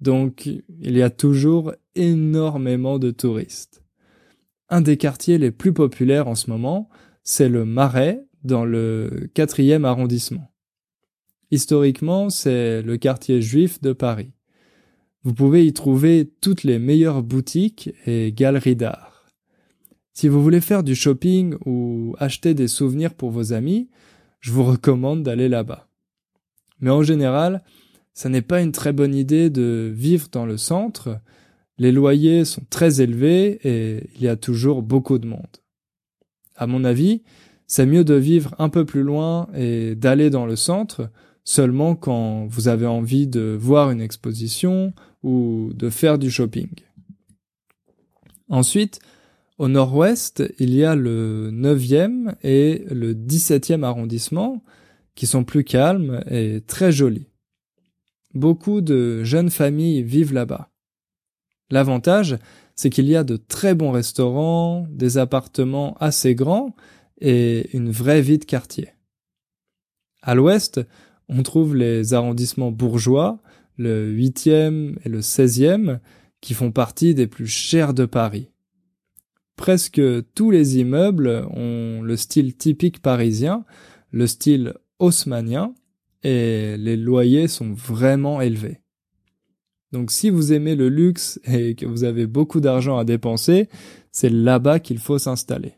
Donc 0.00 0.46
il 0.46 0.96
y 0.96 1.02
a 1.02 1.10
toujours 1.10 1.72
énormément 1.94 2.98
de 2.98 3.10
touristes. 3.10 3.82
Un 4.68 4.80
des 4.80 4.96
quartiers 4.96 5.38
les 5.38 5.50
plus 5.50 5.72
populaires 5.72 6.28
en 6.28 6.34
ce 6.34 6.50
moment, 6.50 6.88
c'est 7.22 7.48
le 7.48 7.64
Marais 7.64 8.24
dans 8.42 8.64
le 8.64 9.28
quatrième 9.34 9.84
arrondissement. 9.84 10.52
Historiquement, 11.50 12.30
c'est 12.30 12.82
le 12.82 12.96
quartier 12.96 13.40
juif 13.40 13.80
de 13.80 13.92
Paris. 13.92 14.32
Vous 15.22 15.34
pouvez 15.34 15.66
y 15.66 15.72
trouver 15.72 16.30
toutes 16.40 16.64
les 16.64 16.78
meilleures 16.78 17.22
boutiques 17.22 17.90
et 18.06 18.32
galeries 18.32 18.76
d'art. 18.76 19.26
Si 20.12 20.28
vous 20.28 20.42
voulez 20.42 20.60
faire 20.60 20.82
du 20.82 20.94
shopping 20.94 21.56
ou 21.64 22.14
acheter 22.18 22.54
des 22.54 22.68
souvenirs 22.68 23.14
pour 23.14 23.30
vos 23.30 23.52
amis, 23.52 23.88
je 24.40 24.50
vous 24.52 24.64
recommande 24.64 25.22
d'aller 25.22 25.48
là-bas. 25.48 25.88
Mais 26.80 26.90
en 26.90 27.02
général, 27.02 27.62
ça 28.16 28.30
n'est 28.30 28.42
pas 28.42 28.62
une 28.62 28.72
très 28.72 28.94
bonne 28.94 29.14
idée 29.14 29.50
de 29.50 29.92
vivre 29.94 30.28
dans 30.32 30.46
le 30.46 30.56
centre. 30.56 31.20
Les 31.76 31.92
loyers 31.92 32.46
sont 32.46 32.62
très 32.70 33.02
élevés 33.02 33.60
et 33.62 34.08
il 34.16 34.22
y 34.22 34.28
a 34.28 34.36
toujours 34.36 34.82
beaucoup 34.82 35.18
de 35.18 35.26
monde. 35.26 35.58
À 36.56 36.66
mon 36.66 36.82
avis, 36.84 37.22
c'est 37.66 37.84
mieux 37.84 38.04
de 38.04 38.14
vivre 38.14 38.54
un 38.58 38.70
peu 38.70 38.86
plus 38.86 39.02
loin 39.02 39.48
et 39.54 39.94
d'aller 39.94 40.30
dans 40.30 40.46
le 40.46 40.56
centre 40.56 41.10
seulement 41.44 41.94
quand 41.94 42.46
vous 42.46 42.68
avez 42.68 42.86
envie 42.86 43.26
de 43.26 43.54
voir 43.60 43.90
une 43.90 44.00
exposition 44.00 44.94
ou 45.22 45.72
de 45.74 45.90
faire 45.90 46.18
du 46.18 46.30
shopping. 46.30 46.70
Ensuite, 48.48 48.98
au 49.58 49.68
nord-ouest, 49.68 50.42
il 50.58 50.74
y 50.74 50.84
a 50.84 50.96
le 50.96 51.50
9e 51.52 52.34
et 52.42 52.86
le 52.90 53.12
17e 53.12 53.82
arrondissement 53.82 54.62
qui 55.14 55.26
sont 55.26 55.44
plus 55.44 55.64
calmes 55.64 56.24
et 56.30 56.62
très 56.66 56.92
jolis. 56.92 57.25
Beaucoup 58.36 58.82
de 58.82 59.24
jeunes 59.24 59.48
familles 59.48 60.02
vivent 60.02 60.34
là-bas. 60.34 60.68
L'avantage, 61.70 62.36
c'est 62.74 62.90
qu'il 62.90 63.06
y 63.06 63.16
a 63.16 63.24
de 63.24 63.38
très 63.38 63.74
bons 63.74 63.92
restaurants, 63.92 64.86
des 64.90 65.16
appartements 65.16 65.96
assez 66.00 66.34
grands 66.34 66.76
et 67.18 67.74
une 67.74 67.90
vraie 67.90 68.20
vie 68.20 68.36
de 68.36 68.44
quartier. 68.44 68.90
À 70.20 70.34
l'ouest, 70.34 70.82
on 71.30 71.42
trouve 71.42 71.76
les 71.76 72.12
arrondissements 72.12 72.70
bourgeois, 72.70 73.40
le 73.78 74.14
8e 74.14 74.96
et 75.02 75.08
le 75.08 75.20
16e, 75.20 76.00
qui 76.42 76.52
font 76.52 76.72
partie 76.72 77.14
des 77.14 77.26
plus 77.26 77.46
chers 77.46 77.94
de 77.94 78.04
Paris. 78.04 78.50
Presque 79.56 80.02
tous 80.34 80.50
les 80.50 80.76
immeubles 80.76 81.46
ont 81.52 82.02
le 82.02 82.16
style 82.18 82.54
typique 82.54 83.00
parisien, 83.00 83.64
le 84.10 84.26
style 84.26 84.74
haussmanien, 84.98 85.74
et 86.22 86.76
les 86.76 86.96
loyers 86.96 87.48
sont 87.48 87.72
vraiment 87.72 88.40
élevés. 88.40 88.80
Donc 89.92 90.10
si 90.10 90.30
vous 90.30 90.52
aimez 90.52 90.74
le 90.74 90.88
luxe 90.88 91.40
et 91.44 91.74
que 91.74 91.86
vous 91.86 92.04
avez 92.04 92.26
beaucoup 92.26 92.60
d'argent 92.60 92.98
à 92.98 93.04
dépenser, 93.04 93.68
c'est 94.12 94.30
là-bas 94.30 94.80
qu'il 94.80 94.98
faut 94.98 95.18
s'installer. 95.18 95.74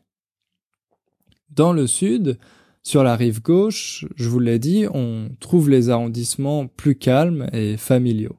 Dans 1.50 1.72
le 1.72 1.86
sud, 1.86 2.38
sur 2.82 3.02
la 3.02 3.16
rive 3.16 3.42
gauche, 3.42 4.06
je 4.16 4.28
vous 4.28 4.40
l'ai 4.40 4.58
dit, 4.58 4.86
on 4.92 5.30
trouve 5.40 5.68
les 5.68 5.90
arrondissements 5.90 6.66
plus 6.66 6.94
calmes 6.94 7.48
et 7.52 7.76
familiaux. 7.76 8.38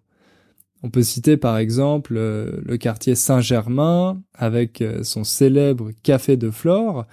On 0.82 0.90
peut 0.90 1.04
citer 1.04 1.38
par 1.38 1.58
exemple 1.58 2.16
euh, 2.18 2.60
le 2.64 2.78
quartier 2.78 3.14
Saint-Germain 3.16 4.22
avec 4.34 4.82
euh, 4.82 5.04
son 5.04 5.24
célèbre 5.24 5.92
café 6.04 6.38
de 6.38 6.50
Flore, 6.50 7.06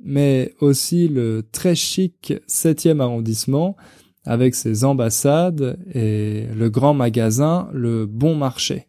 mais 0.00 0.54
aussi 0.60 1.08
le 1.08 1.44
très 1.52 1.74
chic 1.74 2.34
7e 2.48 3.00
arrondissement 3.00 3.76
avec 4.24 4.54
ses 4.54 4.84
ambassades 4.84 5.78
et 5.94 6.46
le 6.54 6.70
grand 6.70 6.94
magasin 6.94 7.68
Le 7.72 8.06
Bon 8.06 8.34
Marché. 8.34 8.88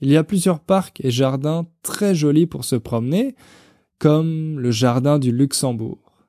Il 0.00 0.10
y 0.10 0.16
a 0.16 0.24
plusieurs 0.24 0.60
parcs 0.60 1.00
et 1.04 1.10
jardins 1.10 1.66
très 1.82 2.14
jolis 2.14 2.46
pour 2.46 2.64
se 2.64 2.76
promener, 2.76 3.36
comme 3.98 4.58
le 4.58 4.70
jardin 4.70 5.18
du 5.18 5.30
Luxembourg. 5.30 6.26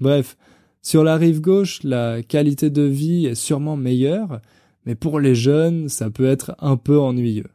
Bref, 0.00 0.36
sur 0.82 1.04
la 1.04 1.16
rive 1.16 1.40
gauche, 1.40 1.82
la 1.82 2.22
qualité 2.22 2.70
de 2.70 2.82
vie 2.82 3.26
est 3.26 3.34
sûrement 3.34 3.76
meilleure, 3.76 4.40
mais 4.84 4.94
pour 4.94 5.20
les 5.20 5.34
jeunes, 5.34 5.88
ça 5.88 6.10
peut 6.10 6.26
être 6.26 6.54
un 6.58 6.76
peu 6.76 6.98
ennuyeux. 6.98 7.50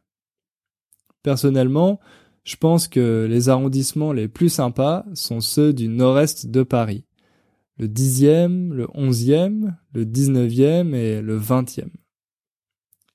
Personnellement, 1.23 1.99
je 2.43 2.55
pense 2.55 2.87
que 2.87 3.27
les 3.29 3.49
arrondissements 3.49 4.13
les 4.13 4.27
plus 4.27 4.49
sympas 4.49 5.05
sont 5.13 5.41
ceux 5.41 5.73
du 5.73 5.87
nord-est 5.87 6.47
de 6.47 6.63
Paris 6.63 7.05
le 7.81 7.87
dixième, 7.87 8.75
le 8.75 8.87
onzième, 8.93 9.75
le 9.93 10.05
dix-neuvième 10.05 10.93
et 10.93 11.19
le 11.19 11.35
vingtième. 11.35 11.89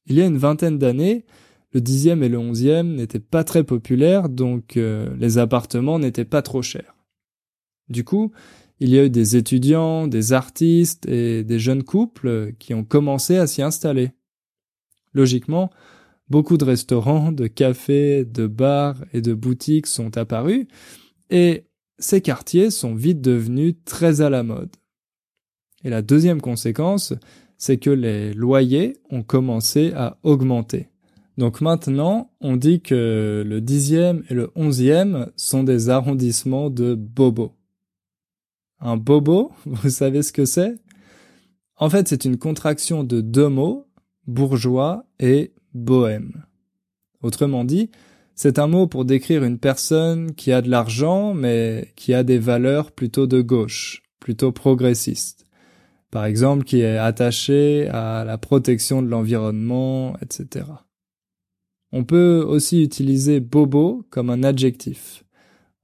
Il 0.07 0.17
y 0.17 0.21
a 0.21 0.27
une 0.27 0.39
vingtaine 0.39 0.77
d'années, 0.77 1.25
le 1.71 1.81
dixième 1.81 2.25
et 2.25 2.29
le 2.29 2.37
onzième 2.37 2.97
n'étaient 2.97 3.21
pas 3.21 3.45
très 3.45 3.63
populaires, 3.63 4.29
donc 4.29 4.77
euh, 4.77 5.15
les 5.19 5.39
appartements 5.39 6.01
n'étaient 6.01 6.25
pas 6.25 6.43
trop 6.43 6.63
chers. 6.63 6.97
Du 7.89 8.03
coup, 8.03 8.33
il 8.81 8.89
y 8.89 8.99
a 8.99 9.05
eu 9.05 9.11
des 9.11 9.37
étudiants, 9.37 10.09
des 10.09 10.33
artistes 10.33 11.09
et 11.09 11.45
des 11.45 11.61
jeunes 11.61 11.85
couples 11.85 12.53
qui 12.59 12.75
ont 12.75 12.85
commencé 12.85 13.37
à 13.37 13.47
s'y 13.47 13.63
installer. 13.63 14.11
Logiquement, 15.13 15.71
beaucoup 16.29 16.57
de 16.57 16.65
restaurants, 16.65 17.31
de 17.31 17.47
cafés, 17.47 18.25
de 18.25 18.49
bars 18.49 19.05
et 19.13 19.21
de 19.21 19.33
boutiques 19.33 19.87
sont 19.87 20.19
apparus, 20.19 20.67
et 21.31 21.67
ces 21.99 22.21
quartiers 22.21 22.71
sont 22.71 22.95
vite 22.95 23.21
devenus 23.21 23.75
très 23.85 24.21
à 24.21 24.31
la 24.31 24.43
mode. 24.43 24.71
Et 25.85 25.91
la 25.91 26.03
deuxième 26.03 26.41
conséquence, 26.41 27.15
c'est 27.59 27.79
que 27.79 27.91
les 27.91 28.33
loyers 28.35 28.97
ont 29.11 29.23
commencé 29.23 29.93
à 29.95 30.19
augmenter. 30.23 30.89
Donc 31.39 31.61
maintenant, 31.61 32.31
on 32.41 32.57
dit 32.57 32.81
que 32.81 33.45
le 33.47 33.61
dixième 33.61 34.25
et 34.31 34.35
le 34.35 34.51
onzième 34.55 35.31
sont 35.37 35.65
des 35.65 35.91
arrondissements 35.91 36.71
de 36.71 36.95
bobos. 36.95 37.53
Un 38.81 38.97
bobo, 38.97 39.53
vous 39.67 39.91
savez 39.91 40.23
ce 40.23 40.33
que 40.33 40.45
c'est? 40.45 40.77
En 41.77 41.91
fait, 41.91 42.09
c'est 42.09 42.25
une 42.25 42.39
contraction 42.39 43.05
de 43.05 43.21
deux 43.21 43.49
mots, 43.49 43.87
bourgeois 44.27 45.05
et 45.19 45.53
bohème. 45.75 46.45
Autrement 47.23 47.65
dit, 47.65 47.91
c'est 48.37 48.59
un 48.59 48.67
mot 48.67 48.87
pour 48.87 49.07
décrire 49.07 49.45
une 49.45 49.59
personne 49.59 50.35
qui 50.35 50.53
a 50.53 50.61
de 50.61 50.69
l'argent, 50.69 51.33
mais 51.33 51.93
qui 51.97 52.13
a 52.13 52.23
des 52.23 52.39
valeurs 52.39 52.93
plutôt 52.93 53.27
de 53.27 53.41
gauche, 53.41 54.03
plutôt 54.21 54.53
progressistes. 54.53 55.47
Par 56.11 56.27
exemple, 56.27 56.65
qui 56.65 56.81
est 56.81 56.99
attaché 56.99 57.89
à 57.89 58.25
la 58.25 58.37
protection 58.37 59.03
de 59.03 59.09
l'environnement, 59.09 60.17
etc. 60.21 60.67
On 61.93 62.05
peut 62.05 62.45
aussi 62.47 62.83
utiliser 62.83 63.41
bobo 63.41 64.07
comme 64.11 64.29
un 64.29 64.43
adjectif. 64.43 65.25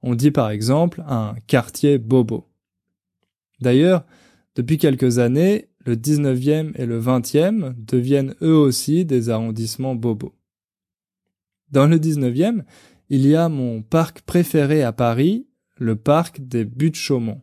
On 0.03 0.13
dit 0.13 0.31
par 0.31 0.51
exemple 0.51 1.03
un 1.07 1.33
quartier 1.47 1.97
bobo. 1.97 2.47
D'ailleurs, 3.61 4.05
depuis 4.55 4.77
quelques 4.77 5.17
années, 5.17 5.69
le 5.85 5.95
19e 5.95 6.73
et 6.75 6.85
le 6.85 7.01
20e 7.01 7.73
deviennent 7.77 8.35
eux 8.43 8.55
aussi 8.55 9.05
des 9.05 9.29
arrondissements 9.29 9.95
bobos. 9.95 10.35
Dans 11.73 11.87
le 11.87 11.97
19e, 11.97 12.61
il 13.09 13.25
y 13.25 13.35
a 13.35 13.49
mon 13.49 13.81
parc 13.81 14.21
préféré 14.21 14.83
à 14.83 14.93
Paris, 14.93 15.47
le 15.77 15.95
parc 15.95 16.39
des 16.39 16.65
Buttes-Chaumont. 16.65 17.41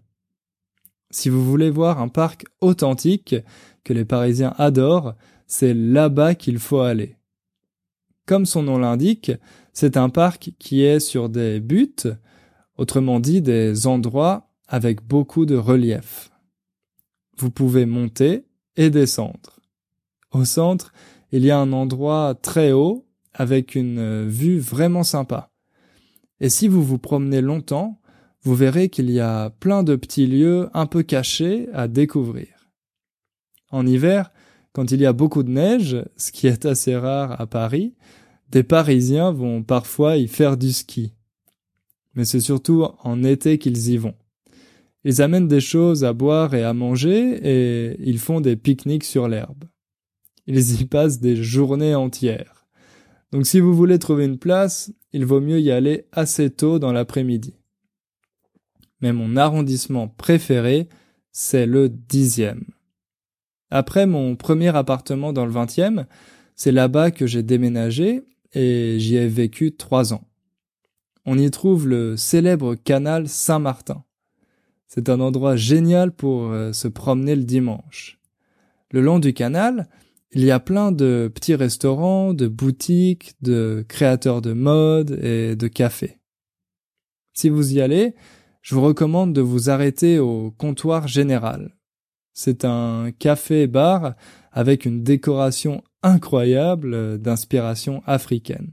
Si 1.11 1.29
vous 1.29 1.45
voulez 1.45 1.69
voir 1.69 2.01
un 2.01 2.07
parc 2.07 2.45
authentique 2.61 3.35
que 3.83 3.93
les 3.93 4.05
Parisiens 4.05 4.55
adorent, 4.57 5.15
c'est 5.49 5.75
là-bas 5.75 6.37
qu'il 6.37 6.61
faut 6.61 6.79
aller. 6.79 7.17
Comme 8.25 8.47
son 8.47 8.63
nom 8.63 8.79
l'indique, 8.79 9.33
c'est 9.73 9.97
un 9.97 10.11
parc 10.11 10.53
qui 10.61 10.85
est 10.85 11.01
sur 11.01 11.29
des 11.29 11.59
buttes, 11.59 12.07
autrement 12.77 13.19
dit 13.19 13.43
des 13.43 13.89
endroits 13.89 14.49
avec 14.69 15.03
beaucoup 15.03 15.45
de 15.45 15.57
relief. 15.57 16.31
Vous 17.37 17.51
pouvez 17.51 17.85
monter 17.85 18.45
et 18.77 18.91
descendre. 18.91 19.59
Au 20.31 20.45
centre, 20.45 20.93
il 21.33 21.45
y 21.45 21.51
a 21.51 21.59
un 21.59 21.73
endroit 21.73 22.37
très 22.41 22.71
haut 22.71 23.10
avec 23.41 23.75
une 23.75 24.29
vue 24.29 24.59
vraiment 24.59 25.03
sympa. 25.03 25.51
Et 26.41 26.51
si 26.51 26.69
vous 26.69 26.83
vous 26.83 26.99
promenez 26.99 27.41
longtemps, 27.41 27.99
vous 28.43 28.55
verrez 28.55 28.91
qu'il 28.91 29.11
y 29.11 29.19
a 29.19 29.49
plein 29.49 29.83
de 29.83 29.97
petits 29.97 30.27
lieux 30.27 30.69
un 30.75 30.85
peu 30.85 31.03
cachés 31.03 31.67
à 31.73 31.89
découvrir. 31.89 32.71
En 33.71 33.87
hiver, 33.87 34.31
quand 34.73 34.91
il 34.91 35.01
y 35.01 35.07
a 35.07 35.15
beaucoup 35.15 35.43
de 35.43 35.51
neige, 35.51 36.05
ce 36.19 36.33
qui 36.33 36.49
est 36.49 36.67
assez 36.67 36.95
rare 36.95 37.41
à 37.41 37.47
Paris, 37.47 37.95
des 38.51 38.63
Parisiens 38.63 39.33
vont 39.33 39.63
parfois 39.63 40.19
y 40.19 40.29
faire 40.29 40.59
du 40.59 40.71
ski. 40.71 41.15
Mais 42.15 42.27
c'est 42.27 42.41
surtout 42.41 42.89
en 43.03 43.25
été 43.25 43.57
qu'ils 43.57 43.89
y 43.89 43.97
vont. 43.97 44.17
Ils 45.05 45.23
amènent 45.23 45.49
des 45.49 45.63
choses 45.63 46.05
à 46.05 46.13
boire 46.13 46.53
et 46.55 46.63
à 46.63 46.75
manger 46.75 47.41
et 47.43 47.97
ils 48.01 48.19
font 48.19 48.43
des 48.43 48.57
pique-niques 48.57 49.05
sur 49.05 49.29
l'herbe. 49.29 49.65
Ils 50.47 50.83
y 50.83 50.85
passent 50.85 51.21
des 51.21 51.37
journées 51.37 51.95
entières. 51.95 52.60
Donc 53.33 53.47
si 53.47 53.61
vous 53.61 53.75
voulez 53.75 53.99
trouver 53.99 54.25
une 54.25 54.39
place, 54.39 54.93
il 55.13 55.25
vaut 55.25 55.41
mieux 55.41 55.61
y 55.61 55.71
aller 55.71 56.07
assez 56.13 56.51
tôt 56.51 56.79
dans 56.79 56.93
l'après-midi. 56.93 57.55
Mais 59.01 59.13
mon 59.13 59.37
arrondissement 59.37 60.09
préféré, 60.09 60.89
c'est 61.33 61.67
le 61.67 61.89
dixième. 61.89 62.65
Après 63.71 64.07
mon 64.07 64.37
premier 64.37 64.75
appartement 64.77 65.33
dans 65.33 65.47
le 65.47 65.53
vingtième, 65.53 66.07
c'est 66.57 66.73
là-bas 66.73 67.11
que 67.11 67.27
j'ai 67.27 67.43
déménagé 67.43 68.23
et 68.53 68.97
j'y 68.99 69.17
ai 69.17 69.29
vécu 69.29 69.73
trois 69.73 70.13
ans. 70.13 70.25
On 71.25 71.39
y 71.39 71.51
trouve 71.51 71.87
le 71.87 72.17
célèbre 72.17 72.75
canal 72.75 73.29
Saint-Martin. 73.29 74.05
C'est 74.89 75.09
un 75.09 75.21
endroit 75.21 75.55
génial 75.55 76.11
pour 76.11 76.51
euh, 76.51 76.73
se 76.73 76.89
promener 76.89 77.37
le 77.37 77.45
dimanche. 77.45 78.19
Le 78.91 79.01
long 79.01 79.21
du 79.21 79.33
canal, 79.33 79.89
il 80.33 80.45
y 80.45 80.51
a 80.51 80.61
plein 80.61 80.93
de 80.93 81.31
petits 81.33 81.55
restaurants, 81.55 82.35
de 82.35 82.47
boutiques, 82.47 83.35
de 83.43 83.85
créateurs 83.89 84.43
de 84.43 84.53
mode 84.53 85.19
et 85.23 85.57
de 85.57 85.69
cafés. 85.69 86.19
Si 87.35 87.49
vous 87.49 87.75
y 87.75 87.81
allez, 87.81 88.15
je 88.63 88.75
vous 88.75 88.83
recommande 88.83 89.33
de 89.33 89.41
vous 89.41 89.71
arrêter 89.71 90.19
au 90.19 90.51
comptoir 90.53 91.09
général. 91.09 91.77
C'est 92.33 92.65
un 92.65 93.11
café-bar 93.19 94.15
avec 94.53 94.85
une 94.85 95.03
décoration 95.03 95.83
incroyable 96.03 97.19
d'inspiration 97.19 98.03
africaine. 98.07 98.73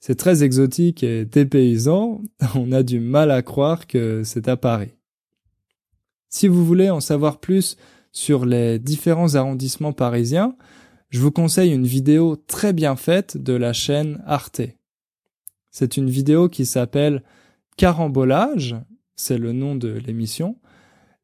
C'est 0.00 0.16
très 0.16 0.44
exotique 0.44 1.02
et 1.02 1.24
dépaysant, 1.24 2.22
on 2.54 2.72
a 2.72 2.82
du 2.82 3.00
mal 3.00 3.30
à 3.30 3.42
croire 3.42 3.86
que 3.86 4.22
c'est 4.24 4.48
à 4.48 4.56
Paris. 4.56 4.92
Si 6.28 6.48
vous 6.48 6.64
voulez 6.64 6.90
en 6.90 7.00
savoir 7.00 7.38
plus 7.38 7.76
sur 8.14 8.46
les 8.46 8.78
différents 8.78 9.34
arrondissements 9.34 9.92
parisiens, 9.92 10.56
je 11.10 11.20
vous 11.20 11.32
conseille 11.32 11.72
une 11.72 11.86
vidéo 11.86 12.36
très 12.36 12.72
bien 12.72 12.96
faite 12.96 13.36
de 13.36 13.52
la 13.52 13.72
chaîne 13.72 14.22
Arte. 14.24 14.62
C'est 15.70 15.96
une 15.96 16.08
vidéo 16.08 16.48
qui 16.48 16.64
s'appelle 16.64 17.22
Carambolage, 17.76 18.76
c'est 19.16 19.36
le 19.36 19.52
nom 19.52 19.74
de 19.74 19.88
l'émission, 19.88 20.56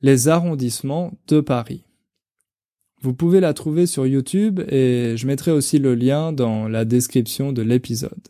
les 0.02 0.28
arrondissements 0.28 1.12
de 1.28 1.40
Paris. 1.40 1.84
Vous 3.02 3.14
pouvez 3.14 3.40
la 3.40 3.54
trouver 3.54 3.86
sur 3.86 4.06
YouTube 4.06 4.60
et 4.68 5.14
je 5.16 5.26
mettrai 5.26 5.52
aussi 5.52 5.78
le 5.78 5.94
lien 5.94 6.32
dans 6.32 6.68
la 6.68 6.84
description 6.84 7.52
de 7.52 7.62
l'épisode. 7.62 8.28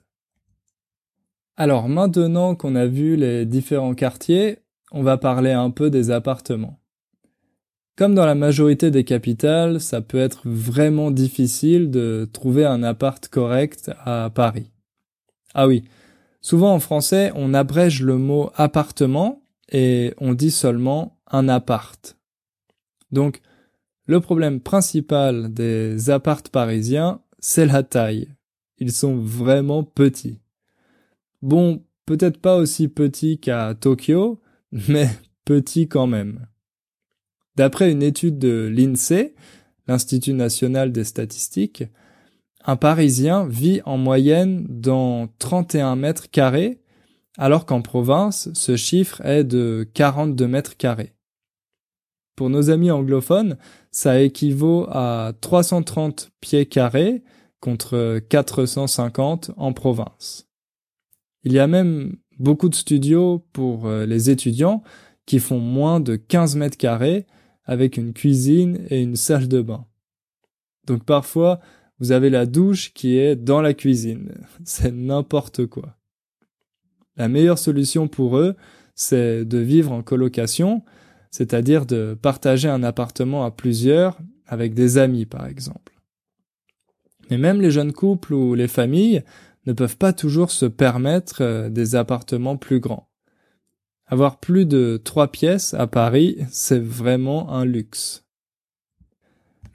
Alors 1.57 1.89
maintenant 1.89 2.55
qu'on 2.55 2.77
a 2.77 2.87
vu 2.87 3.17
les 3.17 3.47
différents 3.47 3.95
quartiers, 3.95 4.59
on 4.93 5.03
va 5.03 5.19
parler 5.19 5.53
un 5.53 5.71
peu 5.71 5.91
des 5.91 6.11
appartements. 6.11 6.80
Comme 8.01 8.15
dans 8.15 8.25
la 8.25 8.35
majorité 8.35 8.91
des 8.91 9.05
capitales, 9.05 9.79
ça 9.79 10.01
peut 10.01 10.17
être 10.17 10.41
vraiment 10.49 11.11
difficile 11.11 11.91
de 11.91 12.27
trouver 12.33 12.65
un 12.65 12.83
appart 12.83 13.29
correct 13.29 13.91
à 14.07 14.31
Paris. 14.35 14.71
Ah 15.53 15.67
oui, 15.67 15.85
souvent 16.41 16.73
en 16.73 16.81
français, 16.81 17.31
on 17.35 17.53
abrège 17.53 18.03
le 18.03 18.17
mot 18.17 18.53
appartement 18.55 19.43
et 19.71 20.15
on 20.17 20.33
dit 20.33 20.51
seulement 20.51 21.19
un 21.31 21.47
appart. 21.51 22.17
Donc, 23.13 23.43
le 24.07 24.19
problème 24.21 24.61
principal 24.61 25.53
des 25.53 26.09
apparts 26.09 26.45
parisiens, 26.51 27.21
c'est 27.39 27.67
la 27.67 27.83
taille. 27.83 28.29
Ils 28.79 28.93
sont 28.93 29.19
vraiment 29.19 29.85
petits. 29.85 30.39
Bon, 31.43 31.85
peut-être 32.07 32.39
pas 32.39 32.57
aussi 32.57 32.89
petits 32.89 33.39
qu'à 33.39 33.75
Tokyo, 33.75 34.41
mais 34.89 35.11
petits 35.45 35.87
quand 35.87 36.07
même. 36.07 36.47
D'après 37.61 37.93
une 37.93 38.03
étude 38.03 38.39
de 38.39 38.73
l'INSEE, 38.75 39.35
l'Institut 39.87 40.33
national 40.33 40.93
des 40.93 41.05
statistiques, 41.05 41.85
un 42.65 42.77
Parisien 42.77 43.47
vit 43.47 43.83
en 43.85 43.99
moyenne 43.99 44.65
dans 44.67 45.29
31 45.41 45.95
mètres 45.95 46.31
carrés, 46.31 46.81
alors 47.37 47.67
qu'en 47.67 47.83
province, 47.83 48.49
ce 48.55 48.77
chiffre 48.77 49.21
est 49.27 49.45
de 49.45 49.87
42 49.93 50.49
mètres 50.49 50.79
carrés. 50.79 51.13
Pour 52.35 52.49
nos 52.49 52.71
amis 52.71 52.91
anglophones, 52.91 53.59
ça 53.91 54.23
équivaut 54.23 54.87
à 54.89 55.35
330 55.43 56.31
pieds 56.41 56.65
carrés 56.65 57.23
contre 57.61 58.21
450 58.31 59.51
en 59.59 59.75
province. 59.75 60.49
Il 61.45 61.53
y 61.53 61.59
a 61.59 61.67
même 61.67 62.17
beaucoup 62.39 62.71
de 62.71 62.75
studios 62.75 63.45
pour 63.53 63.87
euh, 63.87 64.07
les 64.07 64.31
étudiants 64.31 64.83
qui 65.27 65.41
font 65.41 65.61
moins 65.61 66.01
de 66.01 66.17
15 66.17 66.57
mètres 66.57 66.79
carrés 66.79 67.27
avec 67.71 67.97
une 67.97 68.13
cuisine 68.13 68.85
et 68.91 69.01
une 69.01 69.15
salle 69.15 69.47
de 69.47 69.63
bain. 69.63 69.87
Donc 70.89 71.05
parfois, 71.05 71.61
vous 72.01 72.11
avez 72.11 72.29
la 72.29 72.45
douche 72.45 72.93
qui 72.95 73.17
est 73.17 73.37
dans 73.37 73.63
la 73.63 73.75
cuisine. 73.75 74.33
C'est 74.65 74.91
n'importe 74.91 75.67
quoi. 75.67 75.97
La 77.17 77.29
meilleure 77.29 77.61
solution 77.61 78.09
pour 78.09 78.39
eux, 78.39 78.57
c'est 78.95 79.45
de 79.45 79.59
vivre 79.59 79.93
en 79.93 80.03
colocation, 80.03 80.83
c'est-à-dire 81.31 81.87
de 81.87 82.19
partager 82.21 82.69
un 82.69 82.83
appartement 82.83 83.45
à 83.45 83.51
plusieurs 83.51 84.19
avec 84.47 84.75
des 84.75 84.99
amis 84.99 85.27
par 85.27 85.47
exemple. 85.47 85.93
Mais 87.31 87.39
même 87.39 87.61
les 87.61 87.71
jeunes 87.71 87.93
couples 87.93 88.35
ou 88.35 88.55
les 88.55 88.69
familles 88.69 89.23
ne 89.67 89.73
peuvent 89.73 89.97
pas 89.97 90.13
toujours 90.13 90.51
se 90.51 90.67
permettre 90.67 91.43
euh, 91.43 91.69
des 91.69 91.95
appartements 91.95 92.57
plus 92.57 92.81
grands. 92.81 93.10
Avoir 94.11 94.39
plus 94.41 94.67
de 94.67 95.01
trois 95.03 95.29
pièces 95.29 95.73
à 95.73 95.87
Paris, 95.87 96.39
c'est 96.51 96.83
vraiment 96.83 97.53
un 97.53 97.65
luxe. 97.65 98.25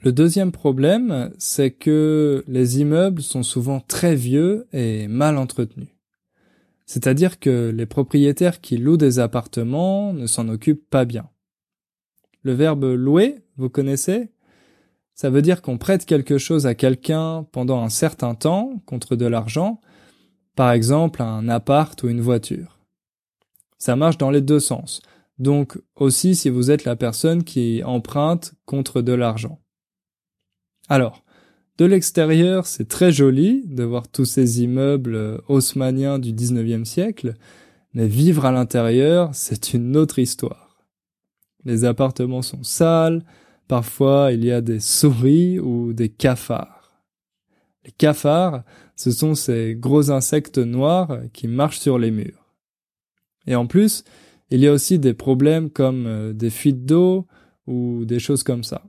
Le 0.01 0.11
deuxième 0.11 0.51
problème, 0.51 1.31
c'est 1.37 1.71
que 1.71 2.43
les 2.45 2.81
immeubles 2.81 3.21
sont 3.21 3.43
souvent 3.43 3.79
très 3.79 4.13
vieux 4.13 4.67
et 4.73 5.07
mal 5.07 5.37
entretenus. 5.37 5.87
C'est-à-dire 6.85 7.39
que 7.39 7.71
les 7.73 7.85
propriétaires 7.85 8.59
qui 8.59 8.75
louent 8.75 8.97
des 8.97 9.19
appartements 9.19 10.11
ne 10.11 10.27
s'en 10.27 10.49
occupent 10.49 10.89
pas 10.89 11.05
bien. 11.05 11.29
Le 12.43 12.51
verbe 12.51 12.83
louer, 12.83 13.37
vous 13.55 13.69
connaissez? 13.69 14.31
Ça 15.13 15.29
veut 15.29 15.41
dire 15.41 15.61
qu'on 15.61 15.77
prête 15.77 16.05
quelque 16.05 16.37
chose 16.37 16.67
à 16.67 16.75
quelqu'un 16.75 17.47
pendant 17.53 17.81
un 17.81 17.89
certain 17.89 18.35
temps 18.35 18.83
contre 18.85 19.15
de 19.15 19.25
l'argent, 19.27 19.79
par 20.57 20.73
exemple 20.73 21.21
un 21.21 21.47
appart 21.47 22.03
ou 22.03 22.09
une 22.09 22.19
voiture. 22.19 22.74
Ça 23.77 23.95
marche 23.95 24.17
dans 24.17 24.31
les 24.31 24.41
deux 24.41 24.59
sens, 24.59 25.01
donc 25.37 25.77
aussi 25.95 26.35
si 26.35 26.49
vous 26.49 26.71
êtes 26.71 26.85
la 26.85 26.95
personne 26.95 27.43
qui 27.43 27.83
emprunte 27.83 28.53
contre 28.65 29.01
de 29.01 29.13
l'argent. 29.13 29.59
Alors, 30.87 31.23
de 31.77 31.85
l'extérieur, 31.85 32.67
c'est 32.67 32.87
très 32.87 33.11
joli 33.11 33.63
de 33.65 33.83
voir 33.83 34.07
tous 34.07 34.23
ces 34.23 34.63
immeubles 34.63 35.41
haussmanniens 35.49 36.19
du 36.19 36.31
19e 36.31 36.85
siècle, 36.85 37.33
mais 37.93 38.07
vivre 38.07 38.45
à 38.45 38.51
l'intérieur, 38.51 39.31
c'est 39.33 39.73
une 39.73 39.97
autre 39.97 40.19
histoire. 40.19 40.85
Les 41.65 41.83
appartements 41.83 42.43
sont 42.43 42.63
sales, 42.63 43.25
parfois 43.67 44.31
il 44.31 44.45
y 44.45 44.51
a 44.51 44.61
des 44.61 44.79
souris 44.79 45.59
ou 45.59 45.91
des 45.91 46.09
cafards. 46.09 47.03
Les 47.83 47.91
cafards, 47.91 48.63
ce 48.95 49.11
sont 49.11 49.35
ces 49.35 49.75
gros 49.75 50.11
insectes 50.11 50.59
noirs 50.59 51.19
qui 51.33 51.47
marchent 51.47 51.79
sur 51.79 51.97
les 51.97 52.11
murs. 52.11 52.44
Et 53.47 53.55
en 53.55 53.67
plus, 53.67 54.03
il 54.49 54.59
y 54.59 54.67
a 54.67 54.73
aussi 54.73 54.99
des 54.99 55.13
problèmes 55.13 55.69
comme 55.69 56.05
euh, 56.07 56.33
des 56.33 56.49
fuites 56.49 56.85
d'eau 56.85 57.27
ou 57.67 58.05
des 58.05 58.19
choses 58.19 58.43
comme 58.43 58.63
ça. 58.63 58.83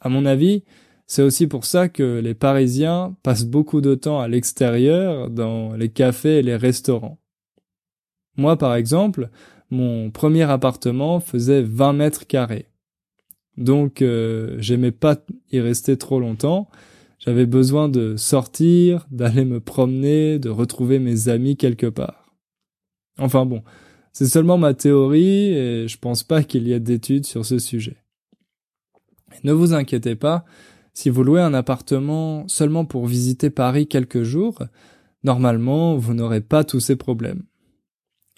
À 0.00 0.08
mon 0.08 0.24
avis, 0.24 0.64
c'est 1.06 1.22
aussi 1.22 1.46
pour 1.46 1.64
ça 1.64 1.88
que 1.88 2.20
les 2.20 2.34
Parisiens 2.34 3.16
passent 3.22 3.44
beaucoup 3.44 3.80
de 3.80 3.94
temps 3.94 4.20
à 4.20 4.28
l'extérieur 4.28 5.28
dans 5.28 5.74
les 5.74 5.88
cafés 5.88 6.38
et 6.38 6.42
les 6.42 6.56
restaurants. 6.56 7.18
Moi, 8.36 8.56
par 8.56 8.74
exemple, 8.74 9.28
mon 9.70 10.10
premier 10.10 10.42
appartement 10.42 11.20
faisait 11.20 11.62
20 11.62 11.92
mètres 11.94 12.26
carrés. 12.26 12.66
Donc 13.56 14.02
euh, 14.02 14.56
j'aimais 14.58 14.92
pas 14.92 15.16
y 15.52 15.60
rester 15.60 15.96
trop 15.96 16.20
longtemps. 16.20 16.68
J'avais 17.18 17.44
besoin 17.44 17.88
de 17.88 18.16
sortir, 18.16 19.06
d'aller 19.10 19.44
me 19.44 19.60
promener, 19.60 20.38
de 20.38 20.48
retrouver 20.48 20.98
mes 20.98 21.28
amis 21.28 21.56
quelque 21.56 21.86
part. 21.86 22.19
Enfin 23.20 23.46
bon, 23.46 23.62
c'est 24.12 24.26
seulement 24.26 24.58
ma 24.58 24.74
théorie 24.74 25.52
et 25.52 25.88
je 25.88 25.98
pense 25.98 26.22
pas 26.24 26.42
qu'il 26.42 26.66
y 26.66 26.72
ait 26.72 26.80
d'études 26.80 27.26
sur 27.26 27.44
ce 27.44 27.58
sujet. 27.58 27.96
Ne 29.44 29.52
vous 29.52 29.74
inquiétez 29.74 30.16
pas, 30.16 30.44
si 30.94 31.10
vous 31.10 31.22
louez 31.22 31.40
un 31.40 31.54
appartement 31.54 32.48
seulement 32.48 32.84
pour 32.84 33.06
visiter 33.06 33.50
Paris 33.50 33.86
quelques 33.86 34.22
jours, 34.22 34.58
normalement 35.22 35.96
vous 35.96 36.14
n'aurez 36.14 36.40
pas 36.40 36.64
tous 36.64 36.80
ces 36.80 36.96
problèmes. 36.96 37.44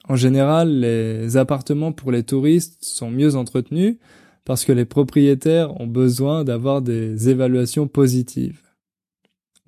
En 0.09 0.17
général, 0.17 0.81
les 0.81 1.37
appartements 1.37 1.93
pour 1.93 2.11
les 2.11 2.25
touristes 2.25 2.85
sont 2.85 3.11
mieux 3.11 3.37
entretenus 3.37 3.97
parce 4.45 4.65
que 4.65 4.73
les 4.73 4.85
propriétaires 4.85 5.81
ont 5.81 5.87
besoin 5.87 6.43
d'avoir 6.43 6.83
des 6.83 7.29
évaluations 7.29 7.87
positives. 7.87 8.61